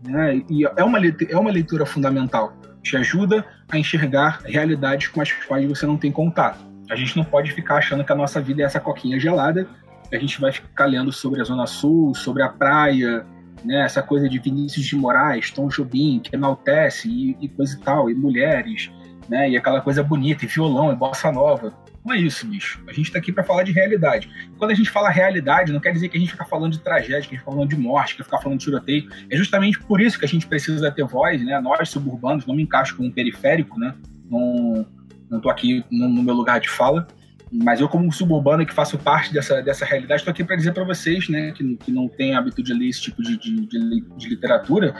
Né? 0.00 0.42
E 0.48 0.64
é 0.64 0.84
uma, 0.84 0.98
é 1.28 1.36
uma 1.36 1.50
leitura 1.50 1.84
fundamental. 1.84 2.52
Te 2.82 2.96
ajuda 2.96 3.44
a 3.68 3.76
enxergar 3.76 4.40
realidades 4.44 5.08
com 5.08 5.20
as 5.20 5.32
quais 5.32 5.68
você 5.68 5.84
não 5.84 5.96
tem 5.96 6.12
contato. 6.12 6.64
A 6.88 6.94
gente 6.94 7.16
não 7.16 7.24
pode 7.24 7.52
ficar 7.52 7.76
achando 7.76 8.04
que 8.04 8.12
a 8.12 8.14
nossa 8.14 8.40
vida 8.40 8.62
é 8.62 8.64
essa 8.64 8.80
coquinha 8.80 9.18
gelada, 9.18 9.68
a 10.10 10.18
gente 10.18 10.40
vai 10.40 10.52
ficar 10.52 10.86
lendo 10.86 11.12
sobre 11.12 11.40
a 11.40 11.44
Zona 11.44 11.66
Sul, 11.66 12.14
sobre 12.14 12.42
a 12.42 12.48
praia, 12.48 13.26
né? 13.64 13.84
essa 13.84 14.02
coisa 14.02 14.28
de 14.28 14.38
Vinícius 14.38 14.86
de 14.86 14.96
Moraes, 14.96 15.50
Tom 15.50 15.68
Jobim, 15.68 16.20
que 16.20 16.34
enaltece 16.34 17.08
e, 17.08 17.36
e 17.40 17.48
coisa 17.48 17.76
e 17.76 17.80
tal, 17.80 18.08
e 18.08 18.14
mulheres, 18.14 18.90
né? 19.28 19.50
e 19.50 19.56
aquela 19.56 19.82
coisa 19.82 20.02
bonita, 20.02 20.44
e 20.44 20.48
violão, 20.48 20.92
e 20.92 20.96
bossa 20.96 21.30
nova. 21.30 21.74
Não 22.08 22.14
é 22.14 22.20
isso, 22.20 22.46
bicho. 22.46 22.80
A 22.86 22.92
gente 22.92 23.08
está 23.08 23.18
aqui 23.18 23.30
para 23.30 23.44
falar 23.44 23.64
de 23.64 23.70
realidade. 23.70 24.30
Quando 24.56 24.70
a 24.70 24.74
gente 24.74 24.88
fala 24.88 25.10
realidade, 25.10 25.70
não 25.70 25.78
quer 25.78 25.92
dizer 25.92 26.08
que 26.08 26.16
a 26.16 26.20
gente 26.20 26.32
fica 26.32 26.44
falando 26.46 26.72
de 26.72 26.80
tragédia, 26.80 27.08
que 27.08 27.14
a 27.16 27.20
gente 27.20 27.38
fica 27.40 27.50
falando 27.50 27.68
de 27.68 27.76
morte, 27.76 28.16
que 28.16 28.24
fica 28.24 28.38
falando 28.38 28.58
de 28.58 28.64
tiroteio. 28.64 29.10
É 29.28 29.36
justamente 29.36 29.78
por 29.78 30.00
isso 30.00 30.18
que 30.18 30.24
a 30.24 30.28
gente 30.28 30.46
precisa 30.46 30.90
ter 30.90 31.04
voz, 31.04 31.44
né? 31.44 31.60
Nós, 31.60 31.90
suburbanos, 31.90 32.46
não 32.46 32.54
me 32.54 32.62
encaixo 32.62 32.96
como 32.96 33.10
um 33.10 33.12
periférico, 33.12 33.78
né? 33.78 33.94
Não, 34.24 34.86
não 35.30 35.38
tô 35.38 35.50
aqui 35.50 35.84
no, 35.90 36.08
no 36.08 36.22
meu 36.22 36.34
lugar 36.34 36.60
de 36.60 36.70
fala. 36.70 37.06
Mas 37.52 37.78
eu, 37.78 37.90
como 37.90 38.10
suburbano 38.10 38.64
que 38.64 38.72
faço 38.72 38.96
parte 38.96 39.30
dessa, 39.30 39.60
dessa 39.60 39.84
realidade, 39.84 40.22
estou 40.22 40.32
aqui 40.32 40.42
para 40.42 40.56
dizer 40.56 40.72
para 40.72 40.84
vocês, 40.84 41.28
né, 41.28 41.52
que, 41.52 41.76
que 41.76 41.90
não 41.90 42.06
tem 42.06 42.34
hábito 42.34 42.62
de 42.62 42.74
ler 42.74 42.88
esse 42.88 43.02
tipo 43.02 43.22
de, 43.22 43.38
de, 43.38 43.66
de, 43.66 44.00
de, 44.16 44.28
literatura, 44.28 44.94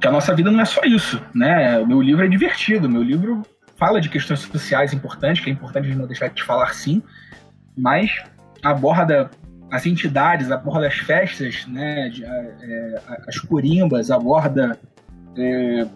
que 0.00 0.06
a 0.06 0.10
nossa 0.10 0.34
vida 0.34 0.50
não 0.50 0.60
é 0.60 0.64
só 0.64 0.82
isso, 0.82 1.20
né? 1.32 1.78
O 1.78 1.86
meu 1.86 2.00
livro 2.00 2.24
é 2.24 2.28
divertido, 2.28 2.88
meu 2.88 3.02
livro 3.02 3.42
fala 3.80 3.98
de 3.98 4.10
questões 4.10 4.40
sociais 4.40 4.92
importantes, 4.92 5.42
que 5.42 5.48
é 5.48 5.52
importante 5.52 5.86
a 5.86 5.88
gente 5.88 5.98
não 5.98 6.06
deixar 6.06 6.28
de 6.28 6.42
falar 6.44 6.74
sim, 6.74 7.02
mas 7.76 8.22
aborda 8.62 9.30
as 9.72 9.86
entidades, 9.86 10.50
aborda 10.50 10.86
as 10.86 10.94
festas, 10.94 11.66
né, 11.66 12.10
de, 12.10 12.22
é, 12.22 13.02
as 13.26 13.38
corimbas, 13.38 14.10
aborda 14.10 14.78
é, 15.34 15.86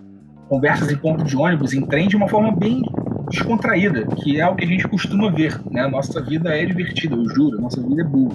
conversas 0.49 0.91
em 0.91 0.97
ponto 0.97 1.25
de 1.25 1.37
ônibus, 1.37 1.75
em 1.75 1.85
trem 1.85 2.09
de 2.09 2.17
uma 2.17 2.27
forma 2.27 2.57
bem 2.57 2.83
descontraída, 3.31 4.07
que 4.17 4.41
é 4.41 4.49
o 4.49 4.55
que 4.55 4.65
a 4.65 4.69
gente 4.69 4.89
costuma 4.89 5.31
ver, 5.31 5.61
né? 5.71 5.87
Nossa 5.87 6.23
vida 6.23 6.57
é 6.57 6.65
divertida, 6.65 7.15
eu 7.17 7.29
juro, 7.29 7.61
nossa 7.61 7.83
vida 7.83 8.03
é 8.03 8.05
boa, 8.05 8.35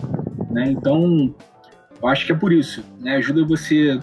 né? 0.50 0.72
Então, 0.72 1.34
eu 2.02 2.08
acho 2.08 2.26
que 2.26 2.32
é 2.32 2.36
por 2.36 2.52
isso, 2.52 2.84
né? 3.00 3.16
Ajuda 3.18 3.46
você 3.46 4.00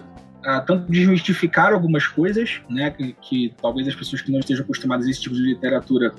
a 0.47 0.61
tanto 0.61 0.89
desmistificar 0.89 1.73
algumas 1.73 2.07
coisas, 2.07 2.61
né, 2.69 2.89
que, 2.91 3.13
que, 3.21 3.53
talvez 3.61 3.85
as 3.85 3.93
pessoas 3.93 4.21
que 4.21 4.31
não 4.31 4.39
estejam 4.39 4.63
acostumadas 4.63 5.05
a 5.05 5.09
esse 5.09 5.19
tipo 5.19 5.35
de 5.35 5.41
literatura 5.41 6.13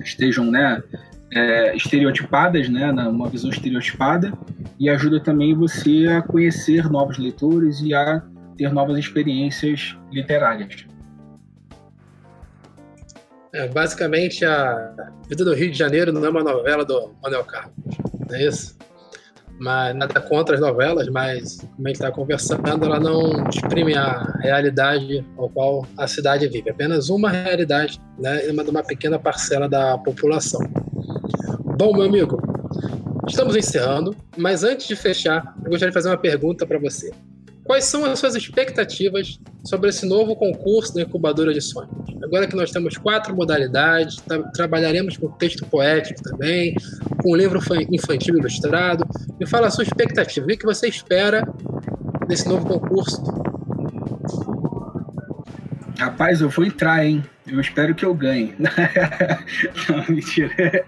estejam, 0.00 0.48
né, 0.48 0.80
é, 1.32 1.76
estereotipadas, 1.76 2.68
né, 2.68 2.92
numa 2.92 3.28
visão 3.28 3.50
estereotipada, 3.50 4.32
e 4.78 4.88
ajuda 4.88 5.18
também 5.18 5.52
você 5.52 6.06
a 6.06 6.22
conhecer 6.22 6.88
novos 6.88 7.18
leitores 7.18 7.80
e 7.80 7.92
a 7.92 8.22
ter 8.56 8.72
novas 8.72 8.98
experiências 8.98 9.98
literárias. 10.12 10.86
É, 13.52 13.66
basicamente, 13.66 14.44
a 14.44 15.10
Vida 15.28 15.44
do 15.44 15.52
Rio 15.54 15.72
de 15.72 15.78
Janeiro 15.78 16.12
não 16.12 16.24
é 16.24 16.28
uma 16.28 16.44
novela 16.44 16.84
do 16.84 17.16
Manuel 17.20 17.42
Carlos, 17.42 17.74
não 18.28 18.36
é 18.36 18.44
isso? 18.44 18.76
Mas 19.58 19.94
nada 19.96 20.20
contra 20.20 20.54
as 20.54 20.60
novelas, 20.60 21.08
mas 21.08 21.58
como 21.58 21.86
a 21.86 21.88
gente 21.88 21.96
está 21.96 22.10
conversando, 22.10 22.84
ela 22.84 23.00
não 23.00 23.48
exprime 23.48 23.94
a 23.94 24.38
realidade 24.40 25.24
ao 25.36 25.48
qual 25.48 25.86
a 25.96 26.06
cidade 26.06 26.46
vive, 26.48 26.70
apenas 26.70 27.08
uma 27.08 27.30
realidade, 27.30 28.00
né, 28.18 28.42
uma 28.50 28.62
uma 28.62 28.82
pequena 28.82 29.18
parcela 29.18 29.68
da 29.68 29.96
população. 29.98 30.60
Bom, 31.78 31.94
meu 31.94 32.06
amigo, 32.06 32.40
estamos 33.28 33.56
encerrando, 33.56 34.16
mas 34.36 34.64
antes 34.64 34.86
de 34.86 34.96
fechar, 34.96 35.54
eu 35.64 35.70
gostaria 35.70 35.90
de 35.90 35.94
fazer 35.94 36.08
uma 36.08 36.18
pergunta 36.18 36.66
para 36.66 36.78
você. 36.78 37.12
Quais 37.66 37.84
são 37.84 38.04
as 38.04 38.18
suas 38.20 38.36
expectativas 38.36 39.40
sobre 39.64 39.90
esse 39.90 40.06
novo 40.06 40.36
concurso 40.36 40.94
da 40.94 41.02
incubadora 41.02 41.52
de 41.52 41.60
sonhos? 41.60 41.90
Agora 42.22 42.46
que 42.46 42.54
nós 42.54 42.70
temos 42.70 42.96
quatro 42.96 43.34
modalidades, 43.34 44.16
tra 44.16 44.40
trabalharemos 44.50 45.16
com 45.16 45.28
texto 45.32 45.66
poético 45.66 46.22
também, 46.22 46.76
com 47.20 47.34
livro 47.34 47.60
infantil 47.90 48.38
ilustrado. 48.38 49.04
Me 49.38 49.46
fala 49.46 49.66
a 49.66 49.70
sua 49.70 49.82
expectativa, 49.82 50.46
o 50.46 50.48
que 50.48 50.64
você 50.64 50.86
espera 50.86 51.42
desse 52.28 52.48
novo 52.48 52.66
concurso? 52.66 53.20
Rapaz, 55.98 56.40
eu 56.40 56.48
vou 56.48 56.64
entrar, 56.64 57.04
hein? 57.04 57.24
Eu 57.46 57.60
espero 57.60 57.94
que 57.94 58.04
eu 58.04 58.14
ganhe. 58.14 58.54
Não, 59.88 60.04
mentira. 60.08 60.84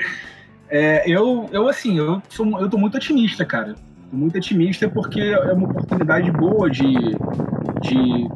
É, 0.69 1.11
eu, 1.11 1.49
eu, 1.51 1.69
assim, 1.69 1.99
eu, 1.99 2.23
sou, 2.29 2.61
eu 2.61 2.69
tô 2.69 2.79
muito 2.79 2.97
otimista, 2.97 3.45
cara 3.45 3.75
muito 4.13 4.37
otimista 4.39 4.89
porque 4.89 5.21
é 5.21 5.53
uma 5.53 5.69
oportunidade 5.69 6.31
boa 6.31 6.71
de, 6.71 6.95
de, 7.81 8.29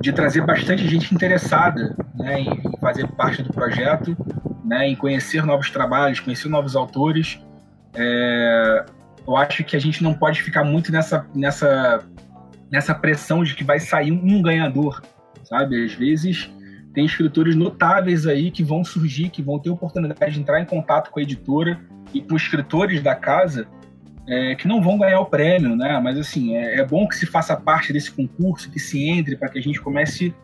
de 0.00 0.12
trazer 0.12 0.44
bastante 0.44 0.86
gente 0.86 1.14
interessada 1.14 1.96
né, 2.14 2.40
em 2.40 2.78
fazer 2.80 3.06
parte 3.08 3.42
do 3.42 3.52
projeto, 3.52 4.16
né, 4.64 4.88
em 4.88 4.96
conhecer 4.96 5.44
novos 5.44 5.70
trabalhos, 5.70 6.20
conhecer 6.20 6.48
novos 6.48 6.76
autores. 6.76 7.40
É, 7.94 8.84
eu 9.26 9.36
acho 9.36 9.64
que 9.64 9.76
a 9.76 9.80
gente 9.80 10.02
não 10.02 10.14
pode 10.14 10.42
ficar 10.42 10.64
muito 10.64 10.92
nessa, 10.92 11.26
nessa, 11.34 12.04
nessa 12.70 12.94
pressão 12.94 13.42
de 13.42 13.54
que 13.54 13.64
vai 13.64 13.80
sair 13.80 14.12
um 14.12 14.42
ganhador, 14.42 15.02
sabe? 15.44 15.84
Às 15.84 15.94
vezes 15.94 16.50
tem 16.92 17.04
escritores 17.04 17.56
notáveis 17.56 18.26
aí 18.26 18.50
que 18.50 18.62
vão 18.62 18.84
surgir, 18.84 19.28
que 19.28 19.42
vão 19.42 19.58
ter 19.58 19.70
oportunidade 19.70 20.34
de 20.34 20.40
entrar 20.40 20.60
em 20.60 20.64
contato 20.64 21.10
com 21.10 21.18
a 21.18 21.22
editora 21.22 21.80
e 22.12 22.20
com 22.20 22.34
os 22.34 22.42
escritores 22.42 23.02
da 23.02 23.14
casa 23.14 23.66
é, 24.26 24.54
que 24.54 24.66
não 24.66 24.80
vão 24.80 24.98
ganhar 24.98 25.20
o 25.20 25.26
prêmio, 25.26 25.76
né? 25.76 26.00
Mas 26.02 26.18
assim, 26.18 26.54
é, 26.54 26.80
é, 26.80 26.84
bom 26.84 27.06
que 27.06 27.16
se 27.16 27.26
faça 27.26 27.56
parte 27.56 27.92
desse 27.92 28.10
concurso, 28.10 28.70
que 28.70 28.78
se 28.78 29.02
entre 29.08 29.36
para 29.36 29.48
que 29.48 29.58
a 29.58 29.62
gente 29.62 29.80
comece 29.80 30.34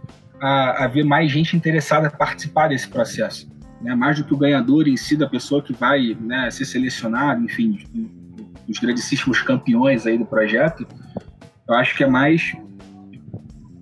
a, 0.40 0.84
a, 0.84 0.88
ver 0.88 1.04
mais 1.04 1.30
gente 1.30 1.56
interessada 1.56 2.08
a 2.08 2.10
participar 2.10 2.68
desse 2.68 2.88
processo. 2.88 3.50
Né? 3.80 3.94
Mais 3.94 4.18
do 4.18 4.24
que 4.24 4.34
o 4.34 4.38
ganhador 4.38 4.86
em 4.86 4.96
si, 4.96 5.16
da 5.16 5.28
pessoa 5.28 5.62
que 5.62 5.72
vai 5.72 6.16
né, 6.20 6.50
ser 6.50 6.66
selecionado, 6.66 7.42
enfim, 7.44 7.78
os 8.68 8.78
grandíssimos 8.78 9.40
campeões 9.42 10.06
aí 10.06 10.18
do 10.18 10.26
projeto, 10.26 10.86
eu 11.68 11.74
acho 11.74 11.96
que 11.96 12.04
é 12.04 12.06
mais 12.06 12.54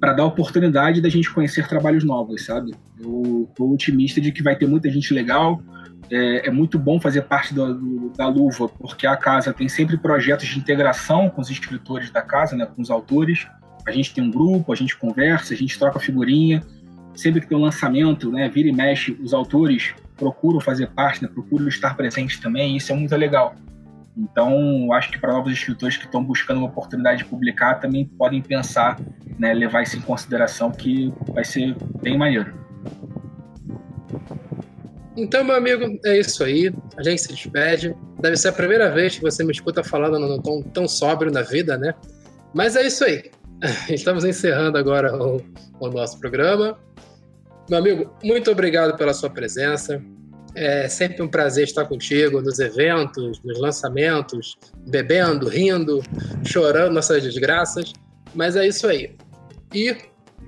para 0.01 0.13
dar 0.13 0.25
oportunidade 0.25 1.01
da 1.01 1.09
gente 1.09 1.33
conhecer 1.33 1.67
trabalhos 1.67 2.05
novos, 2.05 2.45
sabe? 2.45 2.73
Eu 3.01 3.51
tô 3.57 3.73
otimista 3.73 4.21
de 4.21 4.31
que 4.31 4.43
vai 4.43 4.55
ter 4.55 4.67
muita 4.67 4.89
gente 4.91 5.13
legal, 5.13 5.61
é, 6.11 6.49
é, 6.49 6.51
muito 6.51 6.79
bom 6.79 7.01
fazer 7.01 7.23
parte 7.23 7.55
do, 7.55 7.75
do, 7.75 8.11
da 8.11 8.27
Luva, 8.29 8.69
porque 8.69 9.07
a 9.07 9.17
casa 9.17 9.53
tem 9.53 9.69
sempre 9.69 9.97
projetos 9.97 10.47
de 10.47 10.59
integração 10.59 11.29
com 11.29 11.41
os 11.41 11.51
escritores 11.51 12.11
da 12.11 12.23
casa, 12.23 12.57
né, 12.57 12.67
com 12.67 12.81
os 12.81 12.91
autores. 12.91 13.47
A 13.87 13.93
gente 13.93 14.15
tem 14.15 14.25
um 14.25 14.31
grupo, 14.31 14.73
a 14.73 14.77
gente 14.77 14.97
conversa, 14.97 15.55
a 15.55 15.57
gente 15.57 15.79
troca 15.79 15.99
figurinha. 15.99 16.63
Sempre 17.15 17.41
que 17.41 17.49
tem 17.49 17.59
um 17.59 17.63
lançamento, 17.63 18.31
né, 18.31 18.49
vira 18.49 18.69
e 18.69 18.73
mexe, 18.73 19.13
os 19.21 19.35
autores 19.35 19.95
procuram 20.17 20.61
fazer 20.61 20.89
parte, 20.89 21.23
né, 21.23 21.29
procuram 21.33 21.69
estar 21.69 21.97
presentes 21.97 22.39
também, 22.39 22.75
e 22.75 22.77
isso 22.77 22.93
é 22.93 22.95
muito 22.95 23.15
legal. 23.15 23.55
Então, 24.17 24.93
acho 24.93 25.11
que 25.11 25.19
para 25.19 25.33
novos 25.33 25.53
escritores 25.53 25.97
que 25.97 26.05
estão 26.05 26.25
buscando 26.25 26.59
uma 26.59 26.67
oportunidade 26.67 27.19
de 27.19 27.25
publicar, 27.25 27.77
também 27.77 28.05
podem 28.05 28.43
pensar, 28.43 28.99
né, 29.39 29.55
levar 29.55 29.83
isso 29.83 29.97
em 29.97 30.01
consideração, 30.01 30.73
que 30.73 31.13
vai 31.33 31.45
ser 31.45 31.77
bem 32.03 32.19
maneiro. 32.19 32.53
Então, 35.19 35.43
meu 35.43 35.57
amigo, 35.57 35.99
é 36.05 36.17
isso 36.17 36.45
aí. 36.45 36.73
A 36.97 37.03
gente 37.03 37.23
se 37.23 37.29
despede. 37.29 37.93
Deve 38.21 38.37
ser 38.37 38.49
a 38.49 38.53
primeira 38.53 38.89
vez 38.89 39.17
que 39.17 39.23
você 39.23 39.43
me 39.43 39.51
escuta 39.51 39.83
falando 39.83 40.17
num 40.17 40.41
tom 40.41 40.63
tão 40.63 40.87
sóbrio 40.87 41.33
na 41.33 41.43
vida, 41.43 41.77
né? 41.77 41.93
Mas 42.55 42.77
é 42.77 42.87
isso 42.87 43.05
aí. 43.05 43.29
Estamos 43.91 44.25
encerrando 44.25 44.79
agora 44.79 45.13
o, 45.17 45.43
o 45.81 45.89
nosso 45.89 46.21
programa. 46.21 46.79
Meu 47.69 47.81
amigo, 47.81 48.17
muito 48.23 48.49
obrigado 48.49 48.97
pela 48.97 49.13
sua 49.13 49.29
presença. 49.29 50.01
É 50.55 50.89
sempre 50.89 51.21
um 51.21 51.29
prazer 51.29 51.65
estar 51.65 51.85
contigo 51.87 52.41
nos 52.41 52.61
eventos, 52.61 53.43
nos 53.43 53.59
lançamentos, 53.59 54.57
bebendo, 54.87 55.49
rindo, 55.49 56.01
chorando 56.45 56.95
nossas 56.95 57.25
desgraças. 57.25 57.93
Mas 58.37 58.55
é 58.55 58.69
isso 58.69 58.87
aí. 58.87 59.17
E 59.75 59.97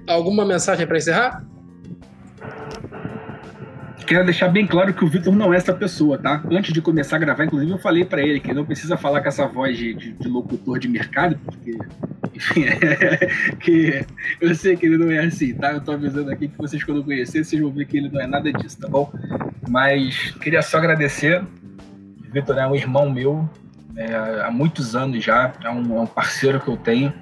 alguma 0.07 0.45
mensagem 0.45 0.87
para 0.87 0.97
encerrar? 0.97 1.45
Quero 4.11 4.25
deixar 4.25 4.49
bem 4.49 4.67
claro 4.67 4.93
que 4.93 5.05
o 5.05 5.09
Vitor 5.09 5.33
não 5.33 5.55
é 5.55 5.57
essa 5.57 5.73
pessoa, 5.73 6.19
tá? 6.19 6.43
Antes 6.51 6.73
de 6.73 6.83
começar 6.83 7.15
a 7.15 7.19
gravar, 7.21 7.45
inclusive, 7.45 7.71
eu 7.71 7.79
falei 7.79 8.05
para 8.05 8.21
ele 8.21 8.41
que 8.41 8.53
não 8.53 8.65
precisa 8.65 8.97
falar 8.97 9.21
com 9.21 9.29
essa 9.29 9.47
voz 9.47 9.79
de, 9.79 9.95
de, 9.95 10.13
de 10.15 10.29
locutor 10.29 10.81
de 10.81 10.89
mercado, 10.89 11.39
porque, 11.45 11.79
enfim, 12.35 12.65
é, 12.67 13.55
que 13.61 14.05
eu 14.41 14.53
sei 14.53 14.77
que 14.77 14.87
ele 14.87 14.99
não 14.99 15.13
é 15.13 15.21
assim, 15.21 15.55
tá? 15.55 15.75
Eu 15.75 15.81
tô 15.81 15.93
avisando 15.93 16.29
aqui 16.29 16.49
que 16.49 16.59
vocês, 16.59 16.83
quando 16.83 17.05
conhecerem, 17.05 17.45
vocês 17.45 17.63
vão 17.63 17.71
ver 17.71 17.85
que 17.85 17.99
ele 17.99 18.09
não 18.09 18.21
é 18.21 18.27
nada 18.27 18.53
disso, 18.53 18.81
tá 18.81 18.89
bom? 18.89 19.13
Mas 19.69 20.33
queria 20.41 20.61
só 20.61 20.79
agradecer. 20.79 21.45
Vitor 22.33 22.59
é 22.59 22.67
um 22.67 22.75
irmão 22.75 23.09
meu 23.09 23.49
é, 23.97 24.43
há 24.43 24.51
muitos 24.51 24.97
anos 24.97 25.25
já, 25.25 25.53
é 25.63 25.71
um, 25.71 25.99
é 25.99 26.01
um, 26.01 26.07
parceiro 26.07 26.59
que 26.59 26.67
eu 26.67 26.77
tenho. 26.77 27.15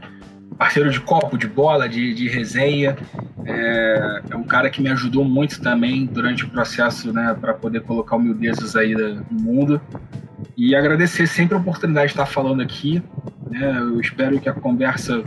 Parceiro 0.59 0.91
de 0.91 1.01
copo, 1.01 1.39
de 1.39 1.47
bola, 1.47 1.89
de, 1.89 2.13
de 2.13 2.29
resenha. 2.29 2.97
É, 3.45 4.23
é, 4.31 4.37
um 4.37 4.43
cara 4.43 4.69
que 4.69 4.83
me 4.83 4.91
ajudou 4.91 5.25
muito 5.25 5.61
também 5.63 6.05
durante 6.05 6.45
o 6.45 6.51
processo 6.51 7.13
né, 7.13 7.37
para 7.41 7.55
poder 7.55 7.83
colocar 7.83 8.17
o 8.17 8.21
aí 8.77 8.95
no 8.95 9.41
mundo. 9.41 9.81
E 10.57 10.75
agradecer 10.75 11.29
sempre 11.29 11.55
a 11.57 11.61
oportunidade 11.61 12.09
de 12.09 12.13
estar 12.15 12.27
falando 12.27 12.61
aqui. 12.61 13.01
Né? 13.49 13.79
Eu 13.79 14.01
espero 14.01 14.41
que 14.41 14.49
a 14.49 14.53
conversa 14.53 15.23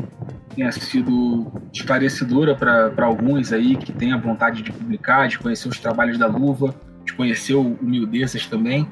tenha 0.54 0.72
sido 0.74 1.50
esclarecedora 1.72 2.54
para 2.54 3.06
alguns 3.06 3.54
aí 3.54 3.78
que 3.78 3.94
têm 3.94 4.12
a 4.12 4.18
vontade 4.18 4.62
de 4.62 4.72
publicar, 4.72 5.30
de 5.30 5.40
conhecer 5.40 5.70
os 5.70 5.80
trabalhos 5.80 6.18
da 6.18 6.28
Luva, 6.28 6.76
de 7.06 7.14
conhecer 7.14 7.54
o 7.54 7.78
Humildezas 7.82 8.46
também. 8.46 8.86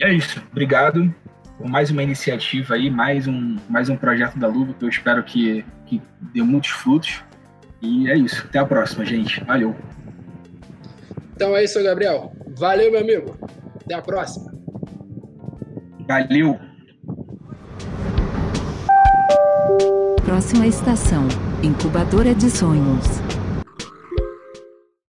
E 0.00 0.04
é 0.04 0.12
isso. 0.12 0.42
Obrigado 0.50 1.14
por 1.60 1.68
mais 1.68 1.90
uma 1.90 2.02
iniciativa 2.02 2.74
aí, 2.74 2.90
mais 2.90 3.26
um, 3.26 3.56
mais 3.68 3.90
um 3.90 3.96
projeto 3.96 4.38
da 4.38 4.48
Luva 4.48 4.72
que 4.72 4.82
eu 4.82 4.88
espero 4.88 5.22
que, 5.22 5.62
que 5.84 6.00
dê 6.32 6.42
muitos 6.42 6.70
frutos. 6.70 7.22
E 7.82 8.10
é 8.10 8.16
isso. 8.16 8.46
Até 8.48 8.58
a 8.58 8.64
próxima, 8.64 9.04
gente. 9.04 9.44
Valeu. 9.44 9.76
Então 11.36 11.54
é 11.54 11.62
isso, 11.62 11.82
Gabriel. 11.82 12.32
Valeu, 12.56 12.90
meu 12.90 13.00
amigo. 13.00 13.36
Até 13.84 13.94
a 13.94 14.00
próxima. 14.00 14.54
Valeu. 16.08 16.58
Próxima 20.24 20.66
estação: 20.66 21.28
Incubadora 21.62 22.34
de 22.34 22.48
Sonhos. 22.50 23.29